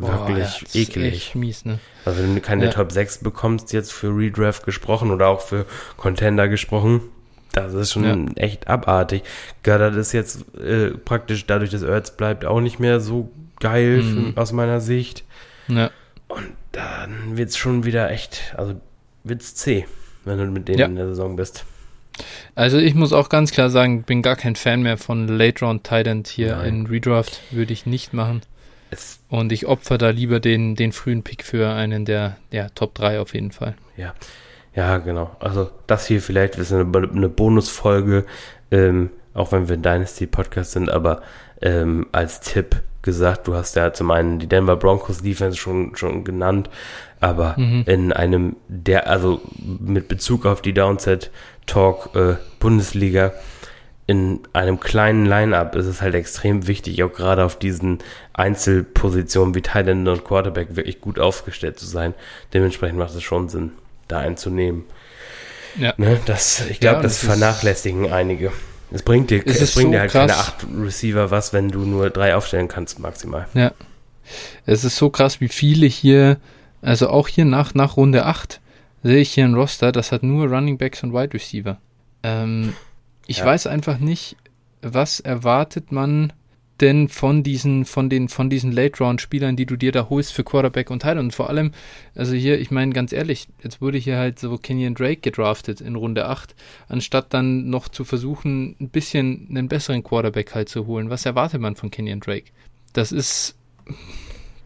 [0.00, 1.14] Boah, wirklich ja, eklig.
[1.14, 1.78] Echt mies, ne?
[2.04, 2.70] Also wenn du keine Ja.
[2.72, 7.00] Top 6 bekommst, jetzt für Redraft gesprochen oder auch für Contender gesprochen,
[7.52, 9.22] das ist schon echt abartig.
[9.64, 14.32] Goddard ist jetzt äh, praktisch dadurch, dass Ertz bleibt, auch nicht mehr so geil Mhm.
[14.34, 15.24] für, aus meiner Sicht.
[15.68, 15.90] Ja.
[16.72, 18.74] Dann wird's schon wieder echt, also
[19.24, 19.86] wird's zäh,
[20.24, 20.86] wenn du mit denen Ja.
[20.86, 21.64] in der Saison bist.
[22.54, 25.84] Also ich muss auch ganz klar sagen, bin gar kein Fan mehr von Late Round
[25.84, 26.66] Titan hier Nein.
[26.68, 27.40] in Redraft.
[27.50, 28.42] Würde ich nicht machen.
[28.90, 32.94] Es, Und ich opfer da lieber den, den frühen Pick für einen der, der Top
[32.94, 33.74] 3 auf jeden Fall.
[34.74, 35.36] ja, genau.
[35.40, 38.24] Also das hier vielleicht ist eine, eine Bonusfolge,
[38.70, 41.22] ähm, auch wenn wir ein Dynasty-Podcast sind, aber
[41.62, 46.24] ähm, als Tipp gesagt, du hast ja zum einen die Denver Broncos Defense schon, schon
[46.24, 46.68] genannt,
[47.20, 47.84] aber Mhm.
[47.86, 51.30] in einem der, also mit Bezug auf die Downset
[51.66, 53.32] Talk äh, Bundesliga,
[54.10, 58.00] in einem kleinen Line-Up ist es halt extrem wichtig, auch gerade auf diesen
[58.32, 62.14] Einzelpositionen wie Tight End und Quarterback wirklich gut aufgestellt zu sein.
[62.52, 63.70] Dementsprechend macht es schon Sinn,
[64.08, 64.82] da einzunehmen.
[65.78, 65.94] Ja.
[65.96, 68.50] Ne, das, ich glaube, Ja, das, das vernachlässigen einige.
[68.90, 70.28] Es bringt dir, Es es bringt so dir halt krass.
[70.32, 73.46] keine acht Receiver was, wenn du nur drei aufstellen kannst maximal.
[74.66, 76.38] Es ist so krass, wie viele hier,
[76.82, 78.60] also auch hier nach, nach Runde 8,
[79.04, 81.78] sehe ich hier ein Roster, das hat nur Running Backs und Wide Receiver.
[82.24, 82.74] Ähm,
[83.30, 83.44] ich Ja.
[83.46, 84.36] weiß einfach nicht,
[84.82, 86.32] was erwartet man
[86.80, 90.90] denn von diesen, von den, von diesen Late-Round-Spielern, die du dir da holst für Quarterback
[90.90, 91.18] und Teil.
[91.18, 91.72] Und vor allem,
[92.16, 95.94] also hier, ich meine ganz ehrlich, jetzt wurde hier halt so Kenyon Drake gedraftet in
[95.94, 96.54] Runde 8,
[96.88, 101.10] anstatt dann noch zu versuchen, ein bisschen einen besseren Quarterback halt zu holen.
[101.10, 102.46] Was erwartet man von Kenyon Drake?
[102.94, 103.56] Das ist,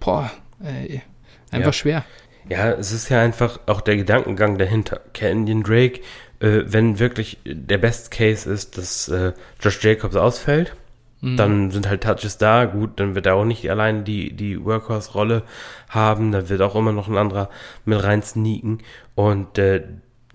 [0.01, 0.31] boah,
[0.63, 1.03] ey,
[1.51, 1.73] einfach Ja.
[1.73, 2.05] schwer.
[2.49, 5.01] Ja, es ist ja einfach auch der Gedankengang dahinter.
[5.15, 6.01] Canyon Drake,
[6.45, 10.75] äh, wenn wirklich der Best Case ist, dass äh, Josh Jacobs ausfällt,
[11.21, 11.37] Mhm.
[11.39, 12.67] dann sind halt Touches da.
[12.67, 15.43] Gut, dann wird er auch nicht allein die, die Workhorse-Rolle
[15.89, 16.33] haben.
[16.33, 17.49] Da wird auch immer noch ein anderer
[17.87, 18.81] mit rein sneaken.
[19.15, 19.83] Und äh,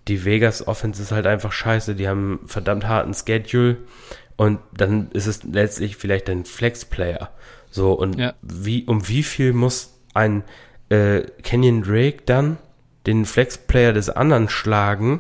[0.08, 1.94] die Vegas Offense ist halt einfach scheiße.
[1.94, 3.78] Die haben einen verdammt harten Schedule.
[4.36, 7.30] Und dann ist es letztlich vielleicht ein Flex-Player.
[7.70, 8.34] So, und Ja.
[8.42, 10.44] wie, um wie viel muss ein
[10.90, 12.58] äh, Kenyon Drake dann
[13.06, 15.20] den Flex-Player des anderen schlagen,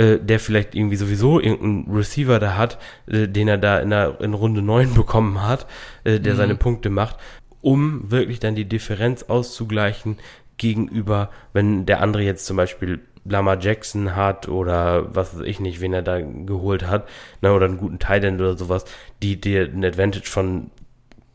[0.00, 4.18] äh, der vielleicht irgendwie sowieso irgendeinen Receiver da hat, äh, den er da in, der,
[4.22, 5.66] in Runde 9 bekommen hat,
[6.04, 6.38] äh, der Mhm.
[6.38, 7.16] seine Punkte macht,
[7.60, 10.16] um wirklich dann die Differenz auszugleichen
[10.56, 15.82] gegenüber, wenn der andere jetzt zum Beispiel Lama Jackson hat oder was weiß ich nicht,
[15.82, 17.06] wen er da geholt hat,
[17.42, 18.86] ne, oder einen guten Tight End oder sowas,
[19.22, 20.70] die dir ein Advantage von,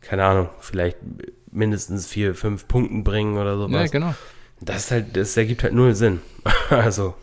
[0.01, 0.97] keine Ahnung, vielleicht
[1.51, 3.83] mindestens vier, fünf Punkten bringen oder sowas.
[3.83, 4.15] Ja, genau.
[4.59, 6.21] Das ist halt, das ergibt halt null Sinn.
[6.71, 7.13] also,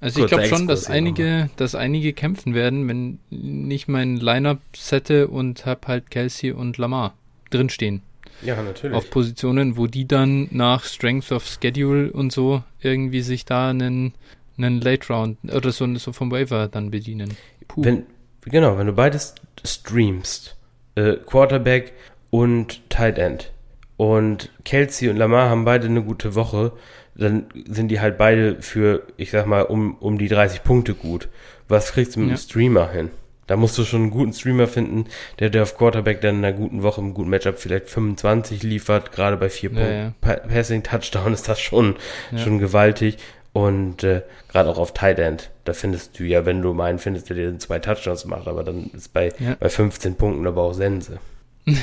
[0.00, 5.28] Also ich glaube schon, dass einige, dass einige kämpfen werden, wenn nicht mein Lineup sette
[5.28, 7.14] und hab halt Kelsey und Lamar
[7.50, 8.02] drinstehen.
[8.42, 8.96] ja, natürlich.
[8.96, 14.14] Auf Positionen, wo die dann nach Strength of Schedule und so irgendwie sich da einen,
[14.56, 17.36] einen Late Round oder so, so vom Waiver dann bedienen.
[17.66, 17.84] Puh.
[17.84, 18.06] Wenn,
[18.42, 19.34] genau, wenn du beides
[19.64, 20.56] streamst,
[20.94, 21.92] äh, Quarterback
[22.30, 23.52] und Tight End
[23.96, 26.72] und Kelsey und Lamar haben beide eine gute Woche,
[27.18, 31.28] dann sind die halt beide für, ich sag mal, um, um die 30 Punkte gut.
[31.68, 32.34] Was kriegst du mit Ja.
[32.34, 33.10] einem Streamer hin?
[33.46, 35.06] Da musst du schon einen guten Streamer finden,
[35.38, 39.10] der dir auf Quarterback dann in einer guten Woche, im guten Matchup vielleicht 25 liefert.
[39.12, 41.96] Gerade bei vier Ja, Punkten Pa- Passing Touchdown ist das schon,
[42.30, 42.38] Ja.
[42.38, 43.16] schon gewaltig.
[43.54, 47.30] Und äh, gerade auch auf Tight End, da findest du ja, wenn du meinen findest,
[47.30, 49.56] der dir zwei Touchdowns macht, aber dann ist bei, Ja.
[49.58, 51.18] bei 15 Punkten aber auch Sense.
[51.64, 51.74] ja,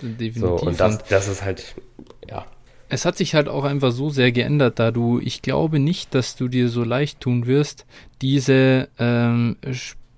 [0.00, 0.38] definitiv.
[0.38, 1.74] So, und das, das ist halt,
[2.30, 2.46] ja.
[2.88, 6.36] Es hat sich halt auch einfach so sehr geändert, da du, ich glaube nicht, dass
[6.36, 7.84] du dir so leicht tun wirst,
[8.22, 9.56] diese, ähm,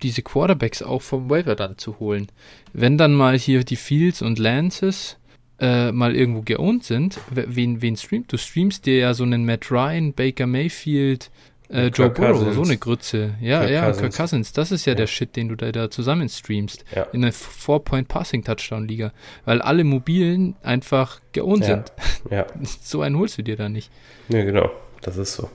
[0.01, 2.27] diese Quarterbacks auch vom Waiver dann zu holen.
[2.73, 5.17] Wenn dann mal hier die Fields und Lances
[5.59, 8.31] äh, mal irgendwo geowned sind, we- wen, wen streamt?
[8.31, 11.29] Du streamst dir ja so einen Matt Ryan, Baker Mayfield,
[11.71, 13.35] äh, Joe Burrow, so eine Grütze.
[13.41, 13.99] Ja, Kirk ja, Cousins.
[14.01, 14.97] Kirk Cousins, das ist ja, Ja.
[14.97, 16.83] der Shit, den du da, da zusammen streamst.
[16.95, 17.03] Ja.
[17.13, 19.11] In einer Four-Point-Passing-Touchdown-Liga.
[19.45, 21.67] Weil alle Mobilen einfach geowned Ja.
[21.67, 21.91] sind.
[22.29, 22.45] Ja,
[22.83, 23.89] So einen holst du dir da nicht.
[24.29, 24.69] ja, genau,
[25.01, 25.49] das ist so.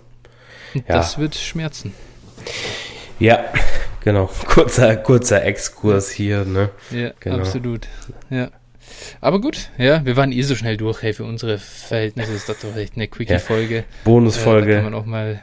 [0.89, 1.95] Das wird schmerzen.
[3.19, 3.45] Ja,
[4.05, 4.27] genau.
[4.47, 6.71] Kurzer, kurzer Exkurs hier, ne?
[6.91, 7.39] Ja, Genau.
[7.39, 7.89] absolut.
[8.31, 8.51] Ja.
[9.21, 12.61] Aber gut, ja, wir waren eh so schnell durch, hey, für unsere Verhältnisse ist das
[12.61, 13.79] doch echt eine Quickie-Folge.
[13.79, 14.75] Äh, da Bonusfolge.
[14.77, 15.43] kann man auch mal,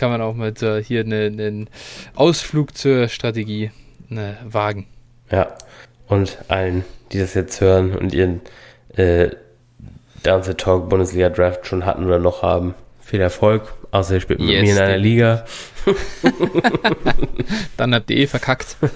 [0.00, 1.70] kann man auch mal so hier einen einen
[2.14, 3.70] Ausflug zur Strategie
[4.08, 4.86] ne, wagen.
[5.30, 5.52] Ja.
[6.08, 8.40] Und allen, die das jetzt hören und ihren
[8.96, 9.28] äh,
[10.22, 13.74] Dance Talk Bundesliga Draft schon hatten oder noch haben, viel Erfolg.
[13.90, 14.96] Außer ihr spielt mit Yes, mir in einer.
[14.96, 15.44] Liga.
[17.76, 18.76] Dann habt ihr eh verkackt.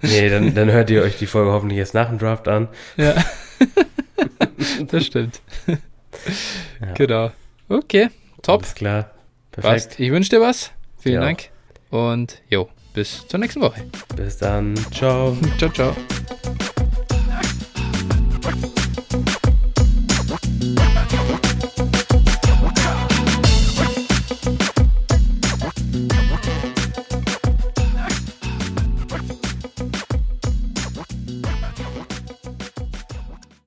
[0.00, 2.68] Nee, dann, dann hört ihr euch die Folge hoffentlich erst nach dem Draft an.
[2.96, 3.16] Ja.
[4.86, 5.40] das stimmt.
[5.66, 6.94] Ja.
[6.94, 7.32] Genau.
[7.68, 8.08] Okay,
[8.48, 8.62] top.
[8.62, 9.10] Alles klar.
[9.50, 9.88] Perfekt.
[9.88, 10.00] Passt.
[10.00, 10.70] Ich wünsche dir was.
[10.98, 11.20] Vielen Ja.
[11.20, 11.50] Dank.
[11.90, 13.82] Und jo, bis zur nächsten Woche.
[14.16, 14.74] Bis dann.
[14.92, 15.36] Ciao.
[15.58, 15.96] Ciao, ciao.